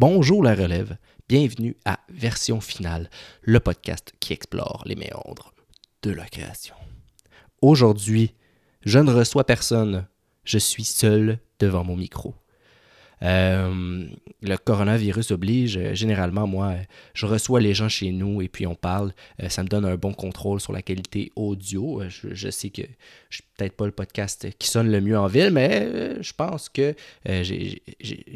[0.00, 0.96] Bonjour la relève,
[1.28, 3.10] bienvenue à Version Finale,
[3.42, 5.52] le podcast qui explore les méandres
[6.02, 6.74] de la création.
[7.60, 8.34] Aujourd'hui,
[8.80, 10.06] je ne reçois personne,
[10.42, 12.34] je suis seul devant mon micro.
[13.22, 14.06] Euh,
[14.42, 16.74] le coronavirus oblige, euh, généralement, moi,
[17.12, 19.12] je reçois les gens chez nous et puis on parle.
[19.42, 22.02] Euh, ça me donne un bon contrôle sur la qualité audio.
[22.08, 22.82] Je, sais que
[23.28, 26.68] je suis peut-être pas le podcast qui sonne le mieux en ville, mais je pense
[26.68, 26.94] que
[27.26, 27.82] j'ai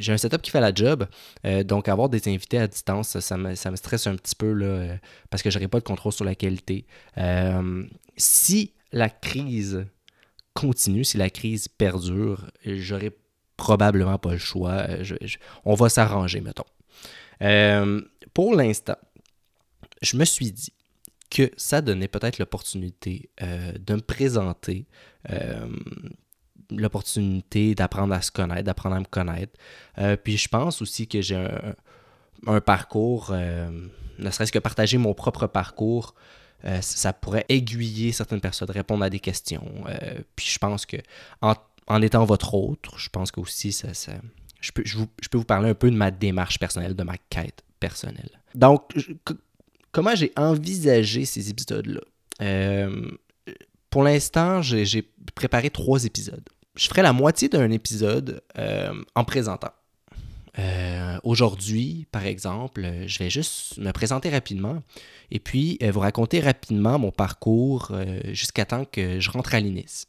[0.08, 1.06] un setup qui fait la job.
[1.64, 4.54] donc, avoir des invités à distance, ça me, ça stresse un petit peu
[5.30, 6.86] parce que j'aurais pas de contrôle sur la qualité.
[8.16, 9.86] si la crise
[10.52, 13.12] continue, si la crise perdure, j'aurais
[13.56, 14.86] probablement pas le choix.
[14.88, 15.04] Euh,
[15.64, 16.64] on va s'arranger, mettons.
[17.42, 18.00] Euh,
[18.32, 18.96] pour l'instant,
[20.02, 20.72] je me suis dit
[21.30, 24.86] que ça donnait peut-être l'opportunité euh, de me présenter,
[26.70, 29.52] l'opportunité d'apprendre à se connaître, d'apprendre à me connaître.
[30.22, 31.48] puis je pense aussi que j'ai
[32.46, 36.14] un, parcours, ne serait-ce que partager mon propre parcours,
[36.82, 39.66] ça pourrait aiguiller certaines personnes, répondre à des questions.
[40.36, 40.98] puis je pense que
[41.40, 41.54] en
[41.86, 43.88] en étant votre autre, je pense que aussi ça,
[44.60, 44.98] je, peux, je,
[45.30, 48.30] peux vous parler un peu de ma démarche personnelle, de ma quête personnelle.
[48.54, 48.92] Donc,
[49.92, 52.00] comment j'ai envisagé ces épisodes-là?
[52.42, 53.10] Euh,
[53.90, 55.02] pour l'instant, j'ai
[55.34, 56.48] préparé trois épisodes.
[56.74, 59.72] Je ferai la moitié d'un épisode euh, en présentant.
[60.58, 64.82] Euh, aujourd'hui, par exemple, je vais juste me présenter rapidement
[65.30, 67.92] et puis vous raconter rapidement mon parcours
[68.32, 70.06] jusqu'à temps que je rentre à l'INIS.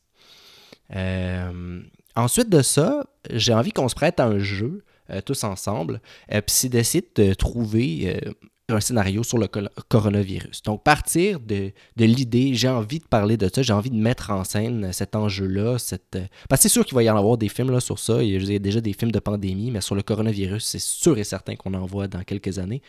[0.93, 1.81] Euh,
[2.15, 6.01] ensuite de ça, j'ai envie qu'on se prête à un jeu euh, tous ensemble,
[6.33, 8.19] euh, puis c'est d'essayer de trouver
[8.67, 9.47] un scénario sur le
[9.89, 10.63] coronavirus.
[10.63, 14.43] Donc, partir de, l'idée, j'ai envie de parler de ça, j'ai envie de mettre en
[14.43, 15.77] scène cet enjeu-là.
[15.77, 16.17] Cette...
[16.49, 18.23] Parce que c'est sûr qu'il va y en avoir des films là, sur ça.
[18.23, 21.23] Il y a déjà des films de pandémie, mais sur le coronavirus, c'est sûr et
[21.23, 22.81] certain qu'on en voit dans quelques années.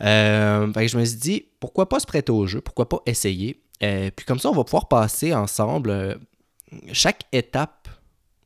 [0.00, 3.60] je me suis dit, pourquoi pas se prêter au jeu, pourquoi pas essayer.
[3.80, 6.18] puis comme ça, on va pouvoir passer ensemble
[6.92, 7.88] chaque étape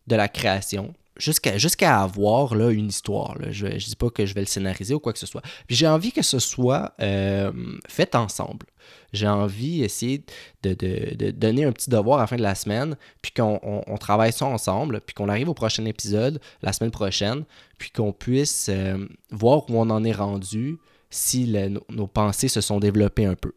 [0.07, 3.37] de la création jusqu'à avoir là, une histoire.
[3.51, 5.43] Je ne dis pas que je vais le scénariser ou quoi que ce soit.
[5.69, 7.53] J'ai envie que ce soit euh,
[7.89, 8.67] fait ensemble.
[9.13, 10.25] J'ai envie d'essayer
[10.63, 14.47] de, donner un petit devoir à la fin de la semaine, puis qu'on travaille ça
[14.47, 17.45] ensemble, puis qu'on arrive au prochain épisode la semaine prochaine,
[17.79, 20.79] puis qu'on puisse euh, voir où on en est rendu,
[21.11, 21.55] si
[21.91, 23.53] nos, pensées se sont développées un peu.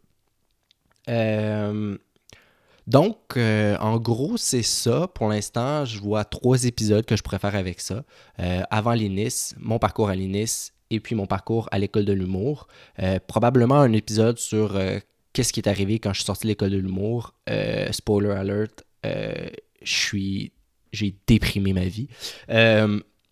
[1.10, 1.98] Euh,
[2.88, 5.08] donc, euh, en gros, c'est ça.
[5.14, 8.04] Pour l'instant, je vois trois épisodes que je préfère avec ça.
[8.40, 12.68] Euh, avant l'INIS, mon parcours à l'INIS et puis mon parcours à l'école de l'humour.
[13.00, 14.80] Euh, probablement un épisode sur
[15.34, 17.34] qu'est-ce qui est arrivé quand je suis sorti de l'école de l'humour.
[17.92, 18.84] spoiler alert,
[19.84, 20.48] je.
[20.94, 22.08] J'ai déprimé ma vie.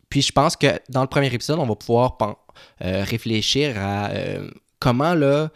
[0.10, 2.18] puis je pense que dans le premier épisode, on va pouvoir
[2.82, 4.12] réfléchir à
[4.80, 5.50] comment là,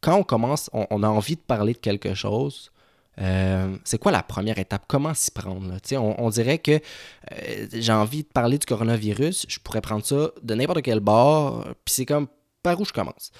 [0.00, 2.71] quand on commence, on, a envie de parler de quelque chose,
[3.20, 4.84] euh, c'est quoi la première étape?
[4.88, 5.74] Comment s'y prendre?
[5.98, 10.54] On, dirait que euh, j'ai envie de parler du coronavirus, je pourrais prendre ça de
[10.54, 12.26] n'importe quel bord, puis c'est comme
[12.62, 13.32] par où je commence.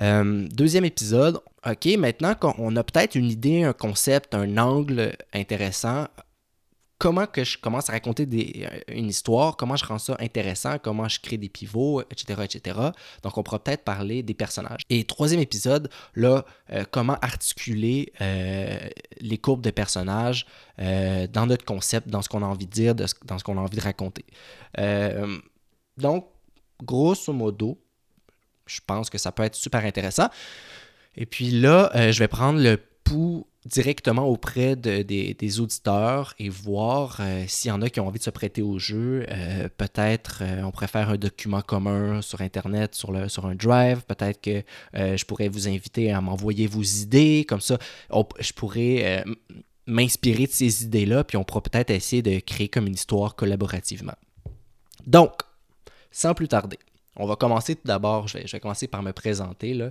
[0.00, 6.06] Euh, deuxième épisode, OK, maintenant qu'on a peut-être une idée, un concept, un angle intéressant,
[6.98, 11.08] comment que je commence à raconter euh, une histoire, comment je rends ça intéressant, comment
[11.08, 12.78] je crée des pivots, etc., etc.
[13.22, 14.82] Donc, on pourra peut-être parler des personnages.
[14.90, 18.78] Et troisième épisode, là, euh, comment articuler euh,
[19.20, 20.46] les courbes de personnages
[20.78, 23.76] dans notre concept, dans ce qu'on a envie de dire, dans ce qu'on a envie
[23.76, 24.24] de raconter.
[25.96, 26.28] donc,
[26.80, 27.82] grosso modo,
[28.64, 30.28] je pense que ça peut être super intéressant.
[31.16, 37.18] Et puis là, je vais prendre le pouls directement auprès de, des, auditeurs et voir
[37.20, 39.26] euh, s'il y en a qui ont envie de se prêter au jeu.
[39.28, 43.54] Euh, peut-être euh, on pourrait faire un document commun sur Internet, sur, le, sur un
[43.54, 44.04] drive.
[44.04, 44.62] Peut-être que
[44.94, 47.44] je pourrais vous inviter à m'envoyer vos idées.
[47.48, 47.78] Comme ça,
[48.38, 49.24] je pourrais
[49.86, 54.14] m'inspirer de ces idées-là, puis on pourra peut-être essayer de créer comme une histoire collaborativement.
[55.06, 55.32] Donc,
[56.10, 56.78] sans plus tarder,
[57.18, 59.74] on va commencer tout d'abord, je vais, commencer par me présenter.
[59.74, 59.90] Là.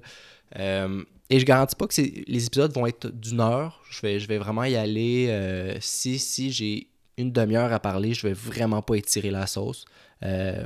[0.58, 3.84] Euh, et je garantis pas que les épisodes vont être d'une heure.
[3.90, 5.28] Je vais, vraiment y aller.
[5.30, 6.88] Euh, si si j'ai
[7.18, 9.86] une demi-heure à parler, je vais vraiment pas étirer la sauce.
[10.24, 10.66] Euh,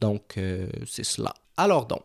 [0.00, 0.38] donc,
[0.86, 1.32] c'est cela.
[1.56, 2.02] Alors donc,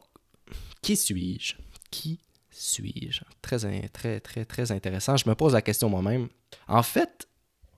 [0.82, 1.56] qui suis-je?
[1.90, 2.20] Qui
[2.52, 3.22] suis-je?
[3.42, 5.18] Très, très, très, très intéressant.
[5.18, 6.30] Je me pose la question moi-même.
[6.68, 7.28] En fait,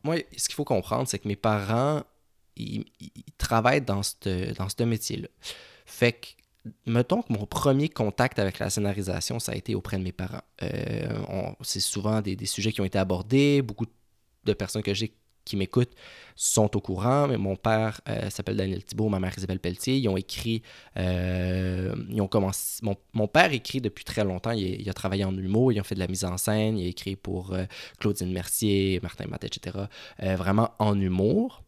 [0.03, 2.03] moi, ce qu'il faut comprendre, c'est que mes parents,
[2.57, 2.85] ils,
[3.37, 5.29] travaillent dans ce dans ce métier-là.
[5.93, 6.27] Fait que
[6.87, 10.41] mettons que mon premier contact avec la scénarisation, ça a été auprès de mes parents.
[10.63, 13.85] Euh, c'est souvent des, sujets qui ont été abordés, beaucoup
[14.43, 15.13] de personnes que j'ai
[15.45, 15.93] qui m'écoutent
[16.35, 17.27] sont au courant.
[17.27, 19.97] Mais mon père euh, s'appelle Daniel Thibault, ma mère Isabelle Pelletier.
[19.97, 20.63] Ils ont écrit,
[20.97, 22.81] euh, ils ont commencé.
[23.13, 24.51] Mon, père écrit depuis très longtemps.
[24.51, 26.79] Il, a travaillé en humour, ils ont fait de la mise en scène.
[26.79, 27.55] Il a écrit pour
[27.99, 29.77] Claudine Mercier, Martin Matt, etc.
[30.17, 31.62] vraiment en humour.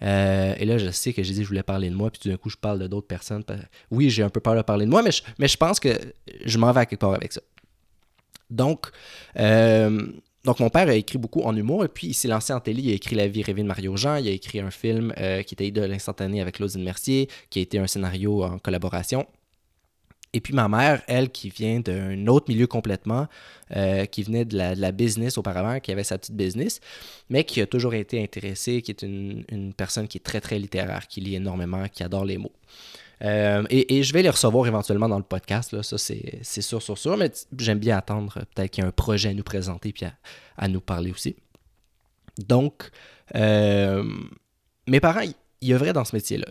[0.00, 2.28] Et là, je sais que j'ai dit que je voulais parler de moi, puis tout
[2.28, 3.44] d'un coup, je parle de d'autres personnes.
[3.90, 5.10] Oui, j'ai un peu peur de parler de moi, mais
[5.48, 5.90] je, pense que
[6.44, 7.40] je m'en vais quelque part avec ça.
[8.50, 8.90] Donc,
[10.44, 12.82] donc, mon père a écrit beaucoup en humour et puis il s'est lancé en télé.
[12.82, 14.16] Il a écrit La vie rêvée de Mario Jean.
[14.16, 17.62] Il a écrit un film euh, qui était de l'instantané avec Claudine Mercier, qui a
[17.62, 19.26] été un scénario en collaboration.
[20.32, 23.26] Et puis ma mère, elle, qui vient d'un autre milieu complètement,
[23.76, 26.80] euh, qui venait de la, business auparavant, qui avait sa petite business,
[27.28, 30.58] mais qui a toujours été intéressée, qui est une, une personne qui est très, très
[30.58, 32.52] littéraire, qui lit énormément, qui adore les mots.
[33.22, 36.96] Euh, et, je vais les recevoir éventuellement dans le podcast, là, ça c'est sûr, sûr,
[36.96, 39.92] sûr, mais j'aime bien attendre euh, peut-être qu'il y a un projet à nous présenter
[39.92, 40.06] puis
[40.56, 41.36] à, nous parler aussi.
[42.38, 42.90] Donc,
[43.34, 45.20] mes parents,
[45.60, 46.46] il y a vrai dans ce métier-là.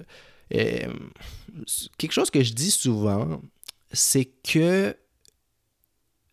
[1.98, 3.42] quelque chose que je dis souvent,
[3.92, 4.96] c'est que,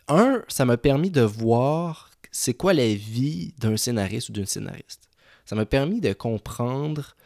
[0.08, 5.08] un, ça m'a permis de voir c'est quoi la vie d'un scénariste ou d'une scénariste.
[5.46, 7.16] Ça m'a permis de comprendre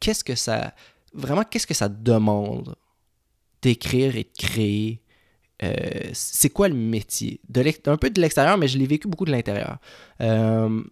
[0.00, 0.72] qu'est-ce que ça
[1.12, 2.76] vraiment, qu'est-ce que ça demande
[3.62, 5.02] d'écrire et de créer?
[5.62, 7.40] Euh, c'est quoi le métier?
[7.48, 9.78] De un peu de l'extérieur, mais je l'ai vécu beaucoup de l'intérieur.
[10.22, 10.82] Euh,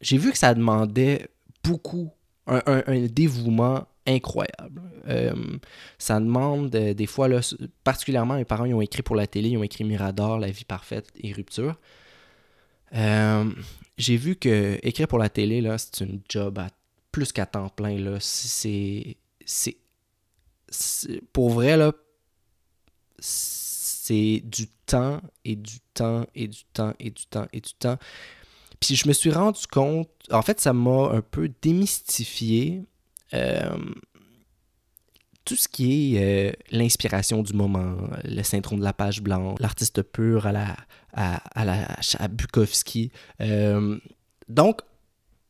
[0.00, 1.28] j'ai vu que ça demandait
[1.62, 2.10] beaucoup,
[2.46, 4.82] un, dévouement incroyable.
[5.08, 5.34] Euh,
[5.98, 7.40] ça demande des fois, là,
[7.84, 10.64] particulièrement mes parents ils ont écrit pour la télé, ils ont écrit Mirador, La vie
[10.64, 11.78] parfaite et Rupture.
[12.92, 16.60] j'ai vu que écrire pour la télé, c'est une job
[17.12, 17.96] plus qu'à temps plein.
[21.32, 21.78] Pour vrai,
[23.18, 27.98] c'est du temps et du temps et du temps et du temps et du temps.
[28.80, 32.82] Puis je me suis rendu compte, en fait, ça m'a un peu démystifié euh,
[35.44, 40.02] tout ce qui est euh, l'inspiration du moment, le syndrome de la page blanche, l'artiste
[40.02, 40.76] pur à la,
[41.12, 41.86] à, la
[42.18, 43.12] à Bukowski.
[43.40, 43.98] Euh,
[44.48, 44.80] donc,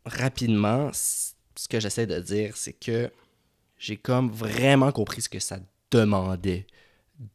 [0.04, 3.10] rapidement, ce que j'essaie de dire, c'est que
[3.78, 5.58] j'ai comme vraiment compris ce que ça
[5.90, 6.66] demandait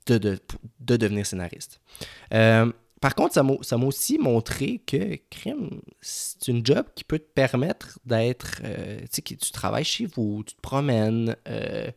[0.08, 0.38] de, de,
[0.98, 1.80] devenir scénariste.
[2.34, 3.44] Euh, par contre, ça
[3.78, 8.62] m'a aussi montré que crime, c'est une job qui peut te permettre d'être.
[8.64, 11.36] Euh, tu tu travailles chez vous, tu te promènes.
[11.48, 11.90] Euh,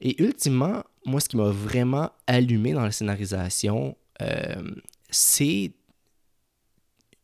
[0.00, 3.96] et ultimement, moi, ce qui m'a vraiment allumé dans la scénarisation,
[5.10, 5.72] c'est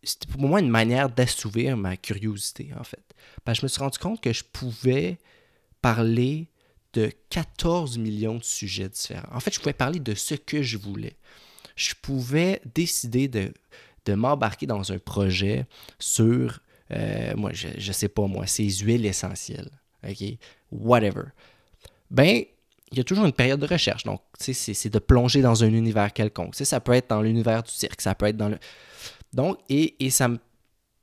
[0.03, 3.15] c'était pour moi une manière d'assouvir ma curiosité, en fait.
[3.45, 5.19] Parce que je me suis rendu compte que je pouvais
[5.83, 6.49] parler
[6.93, 9.29] de 14 millions de sujets différents.
[9.33, 11.17] En fait, je pouvais parler de ce que je voulais.
[11.81, 13.53] Je pouvais décider de,
[14.15, 15.67] m'embarquer dans un projet
[16.01, 16.61] sur,
[16.91, 19.71] euh, moi, je, ne sais pas moi, ces huiles essentielles.
[20.07, 20.25] OK?
[20.73, 21.27] Whatever.
[22.11, 22.43] Ben,
[22.91, 24.03] il y a toujours une période de recherche.
[24.03, 26.57] Donc, c'est de plonger dans un univers quelconque.
[26.57, 28.59] ça peut être dans l'univers du cirque, ça peut être dans le.
[29.33, 30.39] Donc, et, et ça me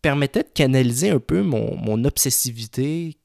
[0.02, 3.18] permettait de canaliser un peu mon, obsessivité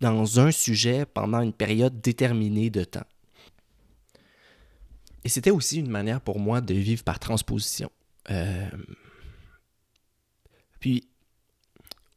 [0.00, 3.06] dans un sujet pendant une période déterminée de temps.
[5.24, 7.90] Et c'était aussi une manière pour moi de vivre par transposition.
[8.30, 8.68] Euh,
[10.80, 11.08] puis,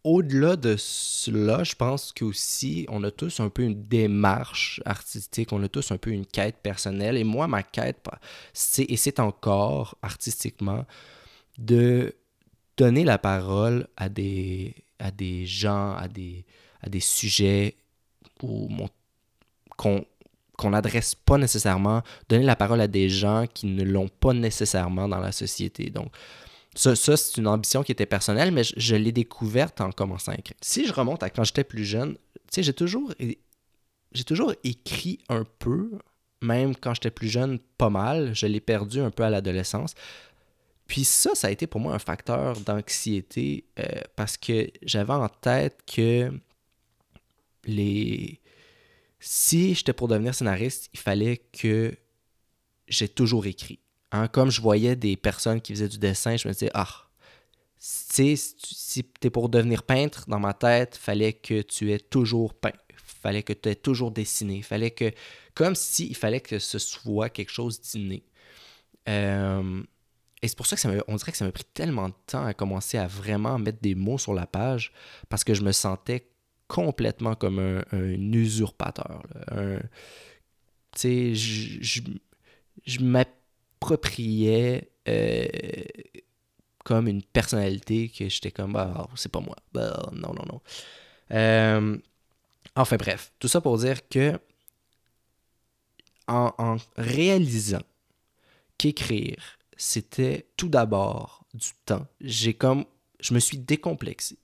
[0.04, 5.64] au-delà de cela, je pense qu'aussi, on a tous un peu une démarche artistique, on
[5.64, 7.18] a tous un peu une quête personnelle.
[7.18, 8.08] Et moi, ma quête,
[8.54, 10.86] c'est, et c'est encore artistiquement,
[11.58, 12.16] de
[12.78, 16.46] donner la parole à des, à des gens, à des,
[16.82, 17.76] à des sujets
[18.40, 20.06] qu'on
[20.58, 25.08] qu'on n'adresse pas nécessairement, donner la parole à des gens qui ne l'ont pas nécessairement
[25.08, 25.90] dans la société.
[25.90, 26.12] Donc,
[26.76, 30.58] ça, c'est une ambition qui était personnelle, mais je, l'ai découverte en commençant à écrire.
[30.62, 33.14] Si je remonte à quand j'étais plus jeune, tu sais, j'ai toujours,
[34.12, 35.92] j'ai toujours écrit un peu,
[36.42, 38.36] même quand j'étais plus jeune, pas mal.
[38.36, 39.94] Je l'ai perdu un peu à l'adolescence.
[40.88, 43.84] Puis ça, ça a été pour moi un facteur d'anxiété euh,
[44.16, 46.32] parce que j'avais en tête que
[47.66, 48.40] les...
[49.28, 51.98] si j'étais pour devenir scénariste, il fallait que
[52.88, 53.80] j'ai toujours écrit.
[54.12, 56.88] Hein, comme je voyais des personnes qui faisaient du dessin, je me disais, ah,
[57.80, 58.38] si
[58.94, 62.72] tu es pour devenir peintre, dans ma tête, fallait que tu aies toujours peint.
[62.96, 64.62] fallait que tu aies toujours dessiné.
[64.62, 65.12] fallait que,
[65.56, 68.24] comme si il fallait que ce soit quelque chose d'inné.
[69.10, 69.82] Euh,
[70.44, 72.46] et c'est pour ça que ça on dirait que ça m'a pris tellement de temps
[72.46, 74.92] à commencer à vraiment mettre des mots sur la page
[75.30, 76.30] parce que je me sentais
[76.68, 79.24] complètement comme un, usurpateur.
[80.96, 82.02] Sais, je,
[82.86, 85.46] je, m'appropriais euh,
[86.86, 89.56] comme une personnalité que j'étais comme, bah, c'est pas moi.
[89.74, 90.62] Bah, non, non, non.
[91.32, 91.98] Euh,
[92.76, 94.40] enfin bref, tout ça pour dire que
[96.28, 97.84] en, réalisant
[98.78, 102.86] qu'écrire, c'était tout d'abord du temps, j'ai comme,
[103.20, 104.38] je me suis décomplexé.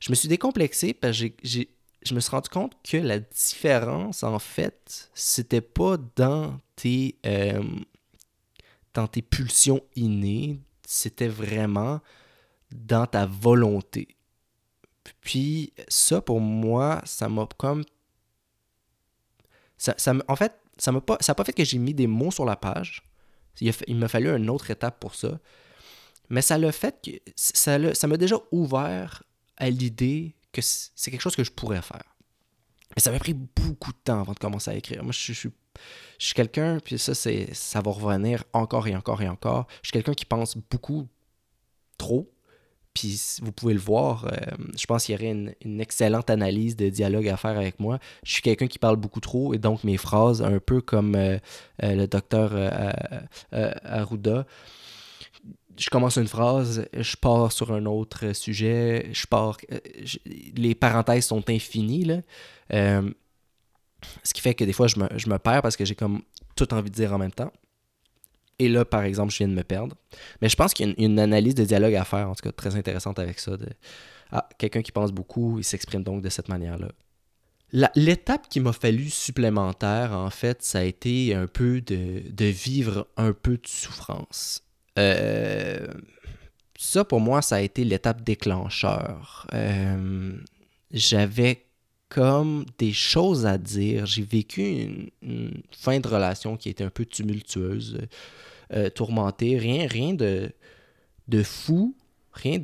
[0.00, 4.38] Je me suis décomplexé parce que je me suis rendu compte que la différence, en
[4.38, 7.62] fait, c'était pas dans tes, euh,
[8.94, 12.00] dans tes pulsions innées, c'était vraiment
[12.70, 14.08] dans ta volonté.
[15.20, 17.84] Puis ça, pour moi, ça m'a comme...
[19.78, 19.94] Ça,
[20.28, 23.02] en fait, ça n'a pas, fait que j'ai mis des mots sur la page.
[23.60, 25.38] Il, m'a fallu une autre étape pour ça.
[26.30, 29.22] Mais ça l'a fait ça m'a déjà ouvert
[29.62, 32.16] à l'idée que c'est quelque chose que je pourrais faire.
[32.96, 35.04] Mais ça m'a pris beaucoup de temps avant de commencer à écrire.
[35.04, 39.68] Moi, je, suis, quelqu'un, puis ça, ça va revenir encore et encore et encore.
[39.82, 41.06] Je suis quelqu'un qui pense beaucoup
[41.96, 42.28] trop.
[42.92, 44.36] Puis vous pouvez le voir, euh,
[44.76, 48.00] je pense qu'il y aurait une, excellente analyse de dialogue à faire avec moi.
[48.24, 51.38] Je suis quelqu'un qui parle beaucoup trop et donc mes phrases, un peu comme euh,
[51.84, 52.52] euh, le docteur
[53.52, 54.44] Arruda,
[55.78, 59.58] je commence une phrase, je pars sur un autre sujet, je pars.
[60.56, 62.04] les parenthèses sont infinies.
[62.04, 62.22] Là.
[64.22, 66.22] ce qui fait que des fois, je me, je me perds parce que j'ai comme
[66.56, 67.52] tout envie de dire en même temps.
[68.58, 69.96] Et là, par exemple, je viens de me perdre.
[70.40, 72.52] Mais je pense qu'il y a une, analyse de dialogue à faire, en tout cas
[72.52, 73.56] très intéressante avec ça.
[73.56, 73.66] De...
[74.30, 76.88] Ah, quelqu'un qui pense beaucoup, il s'exprime donc de cette manière-là.
[77.96, 83.32] L'étape qui m'a fallu supplémentaire, en fait, ça a été un peu de, vivre un
[83.32, 84.62] peu de souffrance.
[84.98, 85.86] Euh,
[86.78, 89.46] ça, pour moi, ça a été l'étape déclencheur.
[89.54, 90.36] Euh,
[90.90, 91.66] j'avais
[92.08, 94.06] comme des choses à dire.
[94.06, 98.00] J'ai vécu une, fin de relation qui était un peu tumultueuse.
[98.72, 100.50] Euh, tourmenté, rien, rien de,
[101.28, 101.94] de fou,
[102.32, 102.58] rien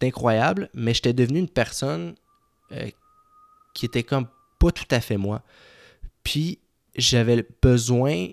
[0.00, 2.14] d'incroyable, mais j'étais devenu une personne
[3.72, 4.26] qui était comme
[4.58, 5.42] pas tout à fait moi.
[6.22, 6.58] Puis
[6.94, 8.28] j'avais besoin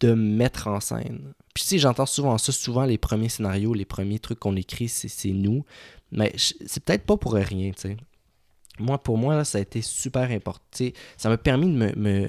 [0.00, 1.34] de me mettre en scène.
[1.58, 4.86] Puis tu sais, j'entends souvent ça, souvent les premiers scénarios, les premiers trucs qu'on écrit,
[4.88, 5.64] c'est nous.
[6.12, 7.96] Mais c'est peut-être pas pour rien, tu sais.
[8.78, 10.84] Moi, pour moi, ça a été super important.
[11.16, 12.28] ça m'a permis de me, me...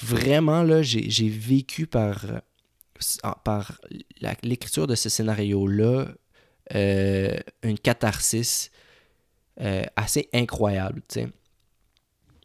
[0.00, 2.24] Vraiment, là, j'ai vécu par
[3.42, 3.80] par
[4.44, 6.06] l'écriture de ce scénario-là,
[6.76, 8.70] euh, une catharsis
[9.60, 11.02] euh, assez incroyable.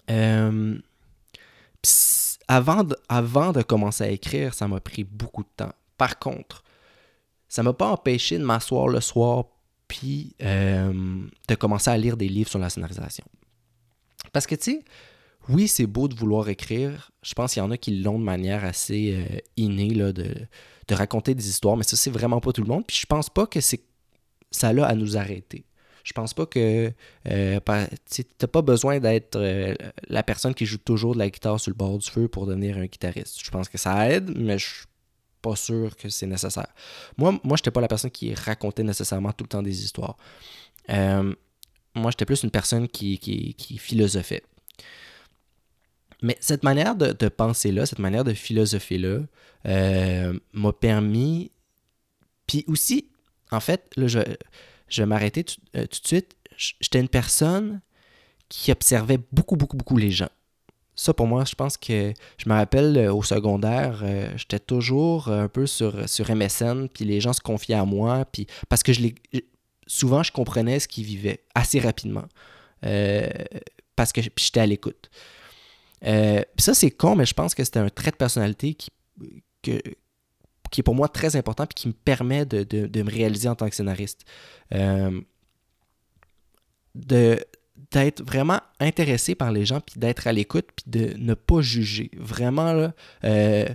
[0.09, 0.75] Euh,
[2.47, 5.73] avant, avant de commencer à écrire, ça m'a pris beaucoup de temps.
[5.99, 6.63] Par contre,
[7.47, 9.45] ça m'a pas empêché de m'asseoir le soir
[9.87, 13.25] puis de commencer à lire des livres sur la scénarisation.
[14.31, 14.83] Parce que, tu sais,
[15.49, 17.11] oui, c'est beau de vouloir écrire.
[17.23, 20.47] Je pense qu'il y en a qui l'ont de manière assez euh, innée de,
[20.91, 22.85] raconter des histoires, mais ça, c'est vraiment pas tout le monde.
[22.85, 23.81] Puis je pense pas que c'est
[24.51, 25.65] ça là à nous arrêter.
[26.03, 26.91] Je pense pas que
[27.29, 27.59] euh,
[28.09, 29.75] tu n'as pas besoin d'être euh,
[30.07, 32.77] la personne qui joue toujours de la guitare sur le bord du feu pour devenir
[32.77, 33.43] un guitariste.
[33.43, 34.85] Je pense que ça aide, mais je
[35.41, 36.67] pas sûr que c'est nécessaire.
[37.17, 40.17] Moi, moi je n'étais pas la personne qui racontait nécessairement tout le temps des histoires.
[40.87, 44.43] moi, j'étais plus une personne qui, qui, philosophait.
[46.21, 49.21] Mais cette manière de, penser-là, cette manière de philosopher-là,
[49.65, 51.51] euh, m'a permis.
[52.47, 53.09] Puis aussi,
[53.51, 54.19] en fait, là, je,
[54.89, 56.35] je vais m'arrêter euh, tout, de suite.
[56.57, 57.81] J'étais une personne
[58.49, 60.29] qui observait beaucoup, beaucoup, beaucoup les gens.
[60.99, 64.03] Ça, pour moi, je pense que je me rappelle euh, au secondaire,
[64.35, 68.47] j'étais toujours un peu sur, sur MSN, puis les gens se confiaient à moi, puis
[68.67, 69.15] parce que je les,
[69.87, 72.25] souvent, je comprenais ce qu'ils vivaient assez rapidement,
[73.95, 75.09] parce que j'étais à l'écoute.
[76.05, 78.89] Euh, ça, c'est con, mais je pense que c'était un trait de personnalité qui,
[79.61, 83.69] qui est pour moi très important et qui me permet de, me réaliser en tant
[83.69, 84.25] que scénariste.
[84.73, 85.21] Euh,
[87.91, 92.11] d'être vraiment intéressé par les gens, puis d'être à l'écoute, puis de ne pas juger.
[92.17, 92.93] Vraiment, là,
[93.23, 93.67] euh,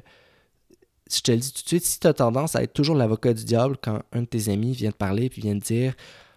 [1.10, 3.34] je te le dis tout de suite, si tu as tendance à être toujours l'avocat
[3.34, 5.94] du diable quand un de tes amis vient te parler, puis vient te dire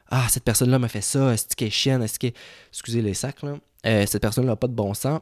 [0.10, 2.34] Ah, cette personne-là m'a fait ça, est-ce qu'elle est chienne, est-ce qu'elle.
[2.70, 3.58] Excusez les sacs, là.
[4.06, 5.22] cette personne-là n'a pas de bon sens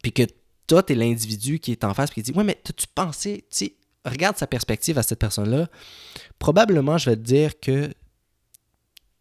[0.00, 0.22] puis que
[0.66, 3.44] toi, tu es l'individu qui est en face, puis qui dit Ouais, mais tu pensé,
[3.50, 3.72] tu
[4.04, 5.68] regarde sa perspective à cette personne-là,
[6.38, 7.92] probablement, je vais te dire que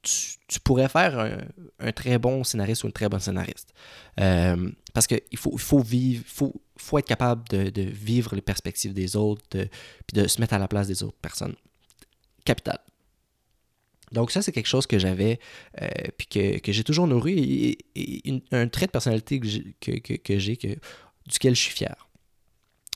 [0.02, 1.42] tu, pourrais faire
[1.80, 3.74] un, très bon scénariste ou une très bonne scénariste.
[4.20, 9.16] Euh, parce qu'il faut, faut vivre, faut, faut être capable de, vivre les perspectives des
[9.16, 9.70] autres, puis
[10.14, 11.56] de se mettre à la place des autres personnes.
[12.46, 12.80] Capital.
[14.12, 15.40] Donc ça, c'est quelque chose que j'avais,
[15.82, 16.28] euh, puis
[16.62, 20.78] que, j'ai toujours nourri, et, un trait de personnalité que j'ai, que,
[21.28, 21.96] duquel je suis fier.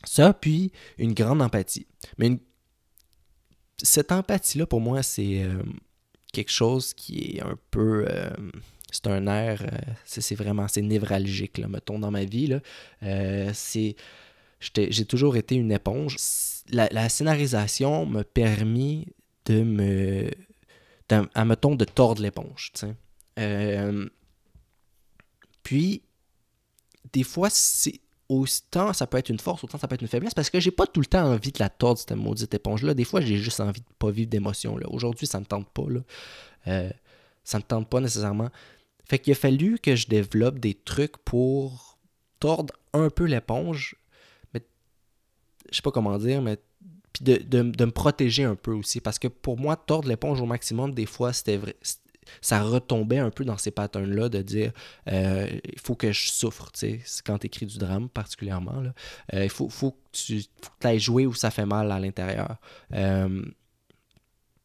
[0.03, 1.87] Ça, puis une grande empathie.
[2.17, 2.37] Mais
[3.81, 5.63] cette empathie-là, pour moi, c'est euh,
[6.35, 8.05] quelque chose qui est un peu.
[8.09, 8.29] Euh,
[8.91, 9.61] c'est un air.
[9.61, 10.67] Euh, c'est vraiment.
[10.67, 12.47] C'est névralgique, là, mettons, dans ma vie.
[12.47, 13.53] Là.
[13.53, 13.95] c'est.
[14.59, 16.17] J'ai toujours été une éponge.
[16.69, 19.07] La, scénarisation m'a permis
[19.45, 20.29] de me.
[21.35, 22.71] À mettons, de tordre l'éponge.
[25.63, 26.01] puis,
[27.13, 30.33] des fois, c'est autant ça peut être une force, autant ça peut être une faiblesse,
[30.33, 32.93] parce que j'ai pas tout le temps envie de la tordre, cette maudite éponge-là.
[32.93, 34.77] Des fois, j'ai juste envie de pas vivre d'émotion.
[34.89, 35.89] Aujourd'hui, ça me tente pas.
[35.89, 35.99] Là.
[36.67, 36.89] Euh,
[37.43, 38.49] ça me tente pas nécessairement.
[39.07, 41.99] Fait qu'il a fallu que je développe des trucs pour
[42.39, 43.95] tordre un peu l'éponge,
[44.53, 44.61] mais
[45.71, 46.57] je sais pas comment dire, mais
[47.13, 48.99] puis de, de, me protéger un peu aussi.
[48.99, 51.75] Parce que pour moi, tordre l'éponge au maximum, des fois, c'était vrai,
[52.41, 54.71] ça retombait un peu dans ces patterns-là de dire
[55.07, 58.83] euh, il faut que je souffre, tu sais, quand tu écris du drame particulièrement.
[59.33, 60.43] Euh, il faut, faut, que tu
[60.83, 62.57] ailles jouer où ça fait mal à l'intérieur.
[62.93, 63.43] Euh,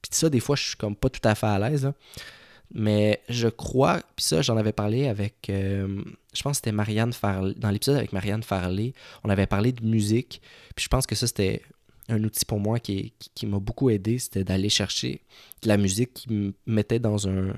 [0.02, 1.90] puis ça, des fois, je suis comme pas tout à fait à l'aise.
[2.73, 7.55] Mais je crois, puis ça, j'en avais parlé avec, je pense que c'était Marianne Farley,
[7.57, 8.93] dans l'épisode avec Marianne Farley,
[9.25, 10.40] on avait parlé de musique,
[10.76, 11.62] puis je pense que ça, c'était
[12.11, 13.12] un outil pour moi qui,
[13.45, 15.23] m'a beaucoup aidé, c'était d'aller chercher
[15.62, 17.55] de la musique qui me mettait dans un,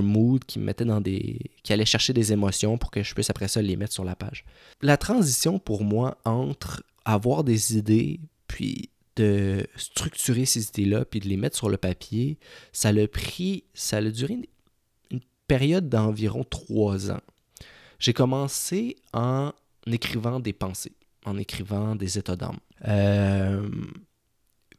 [0.00, 1.38] mood, qui me mettait dans des.
[1.62, 4.14] qui allait chercher des émotions pour que je puisse après ça les mettre sur la
[4.14, 4.44] page.
[4.80, 11.28] La transition pour moi entre avoir des idées, puis de structurer ces idées-là, puis de
[11.28, 12.38] les mettre sur le papier,
[12.72, 13.64] ça l'a pris.
[13.74, 14.38] ça a duré
[15.10, 17.20] une période d'environ trois ans.
[17.98, 19.52] J'ai commencé en
[19.86, 20.92] écrivant des pensées,
[21.24, 22.58] en écrivant des états d'âme.
[22.86, 23.68] Euh,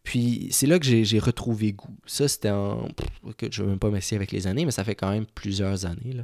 [0.04, 1.96] puis c'est là que j'ai retrouvé goût.
[2.06, 2.90] Ça, c'était en.
[3.40, 5.86] je ne veux même pas m'essayer avec les années, mais ça fait quand même plusieurs
[5.86, 6.18] années.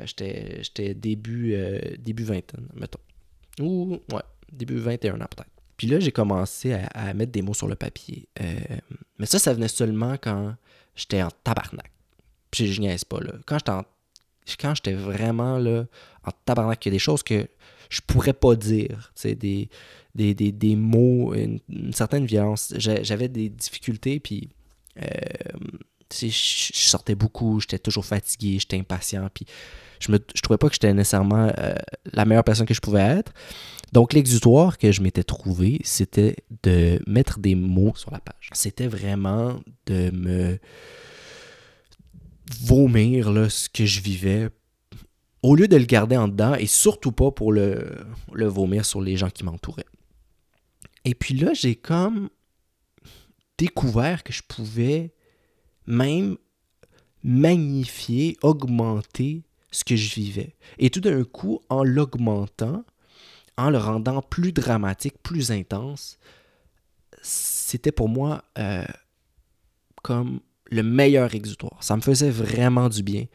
[0.00, 3.00] Euh, j'étais début, euh, début vingtaine, mettons.
[3.60, 5.50] Ou, ouais, début 21 ans peut-être.
[5.76, 8.28] Puis là, j'ai commencé à, mettre des mots sur le papier.
[9.18, 10.54] mais ça, ça venait seulement quand
[10.94, 11.90] j'étais en tabarnak.
[12.50, 13.32] Puis je niaise pas, là.
[13.46, 15.86] Quand j'étais Quand j'étais vraiment là,
[16.24, 17.48] en tabarnak, il y a des choses que
[17.92, 19.12] je pourrais pas dire.
[19.14, 19.68] Sais, des
[20.14, 21.60] des, des, mots, une,
[21.92, 22.74] certaine violence.
[22.76, 24.50] J'avais des difficultés, puis
[25.00, 25.08] euh,
[26.12, 29.46] je, sortais beaucoup, j'étais toujours fatigué, j'étais impatient, puis
[30.00, 31.74] je, me, je trouvais pas que j'étais nécessairement euh,
[32.12, 33.32] la meilleure personne que je pouvais être.
[33.92, 38.50] Donc, l'exutoire que je m'étais trouvé, c'était de mettre des mots sur la page.
[38.52, 40.58] C'était vraiment de me
[42.60, 44.50] vomir là, ce que je vivais
[45.42, 49.16] au lieu de le garder en dedans et surtout pas pour le, vomir sur les
[49.16, 49.86] gens qui m'entouraient.
[51.04, 52.30] Et puis là, j'ai comme
[53.58, 55.12] découvert que je pouvais
[55.86, 56.36] même
[57.24, 60.54] magnifier, augmenter ce que je vivais.
[60.78, 62.84] Et tout d'un coup, en l'augmentant,
[63.56, 66.18] en le rendant plus dramatique, plus intense,
[67.20, 68.84] c'était pour moi euh,
[70.02, 71.82] comme le meilleur exutoire.
[71.82, 73.26] Ça me faisait vraiment du bien.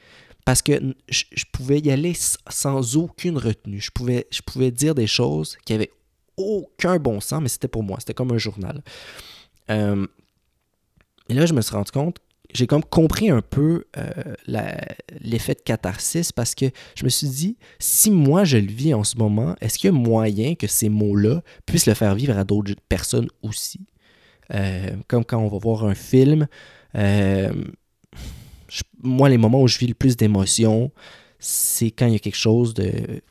[0.47, 0.79] Parce que
[1.09, 3.81] je, pouvais y aller sans aucune retenue.
[3.81, 5.91] Je pouvais, je pouvais dire des choses qui avaient
[6.37, 7.97] aucun bon sens, mais c'était pour moi.
[7.99, 8.81] C'était comme un journal.
[9.69, 10.07] Euh,
[11.27, 12.19] et là, je me suis rendu compte,
[12.53, 14.35] j'ai comme compris un peu euh,
[15.19, 19.03] l'effet de catharsis parce que je me suis dit, si moi je le vis en
[19.03, 22.45] ce moment, est-ce qu'il y a moyen que ces mots-là puissent le faire vivre à
[22.45, 23.81] d'autres personnes aussi?
[24.53, 26.47] Euh, comme quand on va voir un film,
[29.01, 30.91] moi, les moments où je vis le plus d'émotions,
[31.39, 33.21] c'est quand il y a quelque chose de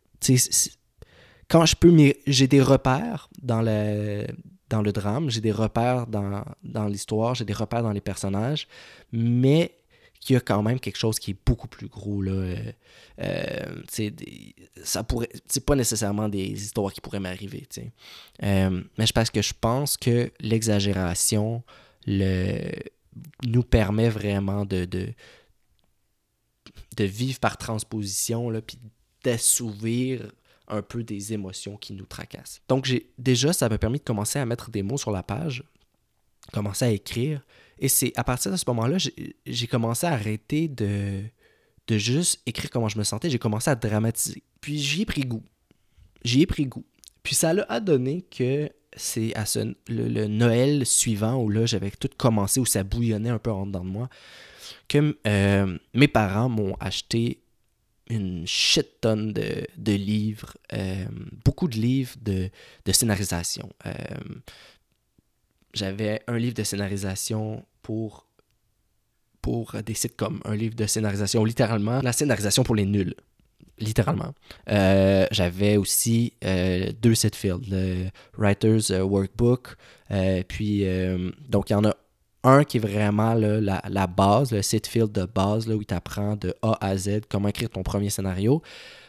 [1.48, 1.94] quand je peux,
[2.26, 4.26] j'ai des repères dans le,
[4.68, 8.66] dans le drame, j'ai des repères dans, dans l'histoire, j'ai des repères dans les personnages,
[9.12, 9.72] mais
[10.18, 12.20] qu'il y a quand même quelque chose qui est beaucoup plus gros.
[12.20, 12.32] Là.
[12.32, 12.72] Euh,
[13.20, 13.80] euh
[14.82, 17.66] ça pourrait, c'est pas nécessairement des histoires qui pourraient m'arriver.
[18.42, 21.62] Euh, mais je pense que je pense que l'exagération
[22.06, 22.72] le,
[23.44, 24.86] nous permet vraiment de,
[26.98, 28.78] vivre par transposition, puis
[29.24, 30.32] d'assouvir
[30.68, 32.60] un peu des émotions qui nous tracassent.
[32.68, 35.64] Donc j'ai déjà, ça m'a permis de commencer à mettre des mots sur la page,
[36.52, 37.44] commencer à écrire.
[37.78, 38.96] Et c'est à partir de ce moment-là,
[39.46, 41.22] j'ai commencé à arrêter de,
[41.86, 43.30] de juste écrire comment je me sentais.
[43.30, 44.42] J'ai commencé à dramatiser.
[44.60, 45.44] Puis j'y ai pris goût.
[46.24, 46.84] J'y ai pris goût.
[47.22, 52.10] Puis ça a donné que c'est à ce, le, Noël suivant où là j'avais tout
[52.16, 54.08] commencé, où ça bouillonnait un peu en dedans de moi,
[54.88, 57.42] que euh, mes parents m'ont acheté
[58.08, 61.06] une shit tonne de, livres, euh,
[61.44, 62.50] beaucoup de livres de,
[62.92, 63.68] scénarisation.
[63.84, 63.92] Euh,
[65.74, 68.26] j'avais un livre de scénarisation pour,
[69.42, 73.14] pour des sites comme un livre de scénarisation, littéralement, la scénarisation pour les nuls.
[73.78, 74.32] Littéralement.
[74.70, 76.32] Euh, j'avais aussi
[77.02, 78.08] deux sites field, le
[78.38, 79.76] Writer's Workbook.
[80.48, 80.86] puis,
[81.48, 81.94] donc, il y en a
[82.46, 85.94] un qui est vraiment la, la, base, le site field de base, là, où tu
[85.94, 88.62] apprends de A à Z comment écrire ton premier scénario.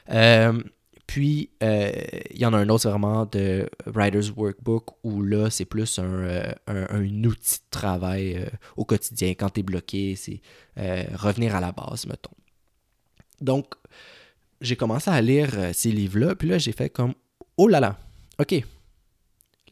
[0.09, 0.59] Euh,
[1.05, 1.91] puis, euh,
[2.31, 6.03] il y en a un autre, vraiment de Writer's Workbook, où là, c'est plus un,
[6.03, 9.29] euh, un, outil de travail au quotidien.
[9.29, 10.41] Quand tu es bloqué, c'est
[11.15, 12.31] revenir à la base, mettons.
[13.39, 13.75] Donc,
[14.61, 17.13] j'ai commencé à lire ces livres-là, puis là, j'ai fait comme,
[17.57, 17.99] oh là là,
[18.39, 18.63] ok,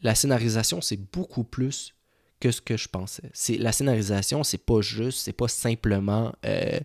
[0.02, 1.94] la scénarisation, c'est beaucoup plus
[2.40, 3.30] que ce que je pensais.
[3.32, 6.80] C'est la scénarisation, c'est pas juste, c'est pas simplement euh,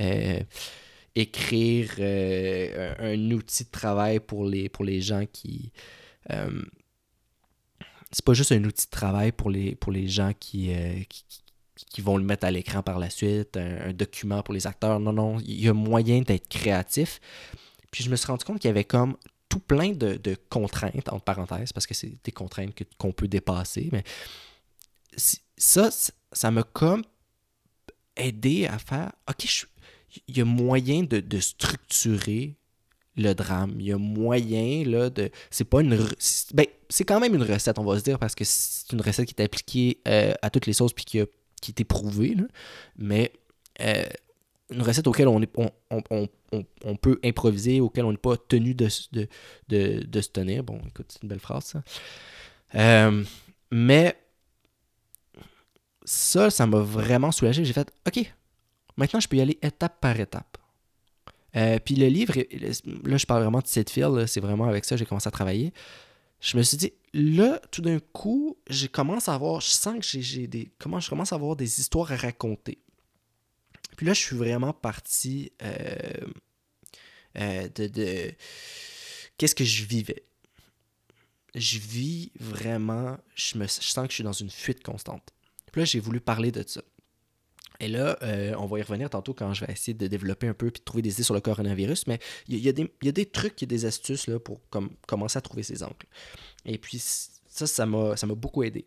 [0.00, 0.40] euh,
[1.14, 5.72] écrire euh, un, outil de travail pour les, pour les gens qui
[8.12, 10.72] c'est pas juste un outil de travail pour les, pour les gens qui,
[11.98, 15.00] vont le mettre à l'écran par la suite, un, document pour les acteurs.
[15.00, 17.20] Non, non, il y a moyen d'être créatif.
[17.90, 19.16] Puis je me suis rendu compte qu'il y avait comme
[19.48, 23.88] tout plein de, de, contraintes, entre parenthèses, parce que c'est des contraintes qu'on peut dépasser,
[23.90, 24.04] mais
[25.56, 25.90] ça,
[26.32, 27.02] ça m'a comme
[28.16, 29.66] aidé à faire, OK,
[30.28, 32.56] il y a moyen de, structurer
[33.16, 33.74] le drame.
[33.78, 35.30] Il y a moyen, là, de...
[35.50, 35.98] C'est pas une...
[36.54, 39.26] Ben, c'est quand même une recette, on va se dire, parce que c'est une recette
[39.26, 41.26] qui est appliquée euh, à toutes les sauces puis qui, a,
[41.60, 42.36] qui est éprouvée,
[42.96, 43.32] mais
[43.80, 44.04] euh,
[44.70, 45.50] une recette auquel on, est,
[45.90, 50.62] on, peut improviser, auquel on n'est pas tenu de, se tenir.
[50.62, 51.82] Bon, écoute, c'est une belle phrase, ça.
[52.76, 53.24] Euh,
[53.72, 54.16] mais
[56.04, 57.64] ça, ça m'a vraiment soulagé.
[57.64, 58.32] J'ai fait, OK,
[58.96, 60.56] maintenant je peux y aller étape par étape.
[61.56, 62.34] Euh, puis le livre,
[63.04, 65.32] là je parle vraiment de cette file, c'est vraiment avec ça que j'ai commencé à
[65.32, 65.72] travailler.
[66.40, 70.20] Je me suis dit, là, tout d'un coup, je commence à avoir, je sens que
[70.20, 72.78] j'ai des, comment je commence à avoir des histoires à raconter.
[73.96, 76.26] Puis là, je suis vraiment parti euh,
[77.36, 78.32] euh, de,
[79.36, 80.24] qu'est-ce que je vivais?
[81.54, 85.34] Je vis vraiment, je, me, je sens que je suis dans une fuite constante.
[85.72, 86.82] Puis là, j'ai voulu parler de ça.
[87.80, 90.54] Et là, euh, on va y revenir tantôt quand je vais essayer de développer un
[90.54, 92.72] peu puis de trouver des idées sur le coronavirus, mais il y, a
[93.12, 96.06] des trucs, il y a des astuces là, pour comme, commencer à trouver ces angles.
[96.66, 98.86] Et puis ça, ça m'a, beaucoup aidé.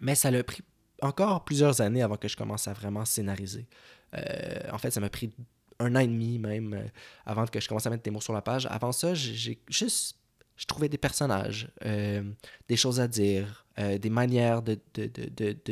[0.00, 0.62] Mais ça a pris
[1.02, 3.66] encore plusieurs années avant que je commence à vraiment scénariser.
[4.14, 5.30] Euh, en fait, ça m'a pris
[5.78, 6.82] un an et demi même euh,
[7.26, 8.66] avant que je commence à mettre des mots sur la page.
[8.70, 10.16] Avant ça, j'ai juste
[10.56, 14.76] je trouvais des personnages, des choses à dire, des manières de,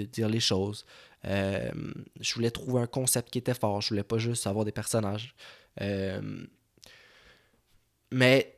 [0.05, 0.87] dire les choses.
[1.27, 1.71] Euh,
[2.21, 3.81] je voulais trouver un concept qui était fort.
[3.81, 5.35] Je voulais pas juste avoir des personnages.
[8.13, 8.53] mais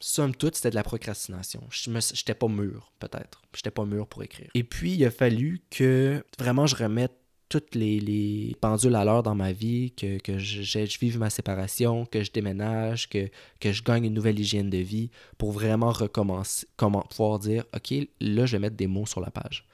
[0.00, 1.62] somme toute, c'était de la procrastination.
[1.70, 3.42] Je n'étais pas mûr, peut-être.
[3.52, 4.50] Je n'étais pas mûr pour écrire.
[4.54, 7.12] Et puis, il a fallu que vraiment je remette
[7.50, 12.22] toutes les, pendules à l'heure dans ma vie, que, je, je, vive ma séparation, que
[12.22, 13.28] je déménage, que,
[13.58, 17.92] que je gagne une nouvelle hygiène de vie pour vraiment recommencer, comment pouvoir dire, OK,
[18.20, 19.66] là, je vais mettre des mots sur la page.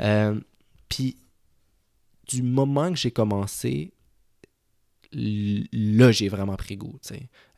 [0.00, 0.38] Euh,
[0.90, 1.16] puis,
[2.28, 3.92] du moment que j'ai commencé,
[5.12, 6.98] là, j'ai vraiment pris goût.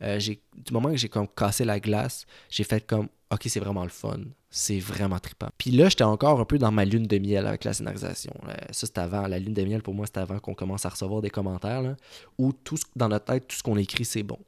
[0.03, 3.85] Euh, du moment que j'ai comme cassé la glace, j'ai fait comme, OK, c'est vraiment
[3.85, 4.21] le fun
[4.57, 5.51] c'est vraiment trippant.
[5.59, 8.33] Puis là, j'étais encore un peu dans ma lune de miel avec la scénarisation.
[8.71, 9.27] ça, c'était avant.
[9.27, 11.95] La lune de miel, pour moi, c'était avant qu'on commence à recevoir des commentaires, là,
[12.39, 14.39] où tout dans notre tête, tout ce qu'on écrit, c'est bon.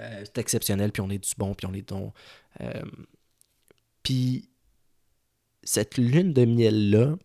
[0.00, 2.14] Euh, c'est exceptionnel, puis on est du bon, puis on est don.
[2.62, 2.82] Euh,
[4.02, 4.48] puis
[5.62, 7.16] cette lune de miel-là,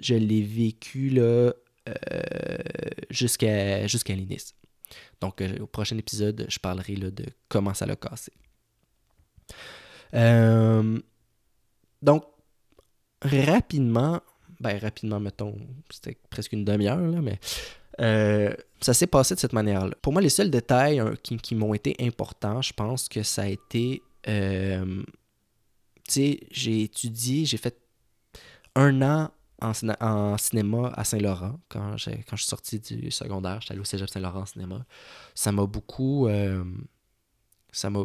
[0.00, 1.52] je l'ai vécue là,
[1.88, 2.58] euh,
[3.10, 4.54] jusqu'à jusqu'à l'inice.
[5.20, 8.32] Donc, au prochain épisode, je parlerai là, de comment ça l'a cassé.
[10.14, 10.98] Euh,
[12.02, 12.24] donc,
[13.22, 14.20] rapidement,
[14.60, 15.56] ben rapidement, mettons,
[15.90, 17.38] c'était presque une demi-heure, mais
[18.00, 19.94] euh, ça s'est passé de cette manière-là.
[20.02, 23.46] Pour moi, les seuls détails hein, qui, m'ont été importants, je pense que ça a
[23.46, 24.02] été.
[24.28, 25.02] Euh,
[26.04, 27.76] tu sais, j'ai étudié, j'ai fait
[28.74, 33.60] un an en, cinéma à Saint-Laurent quand, quand je suis sorti du secondaire.
[33.60, 34.84] J'étais allé au Cégep Saint-Laurent en cinéma.
[35.34, 36.28] Ça m'a beaucoup.
[37.72, 38.04] ça m'a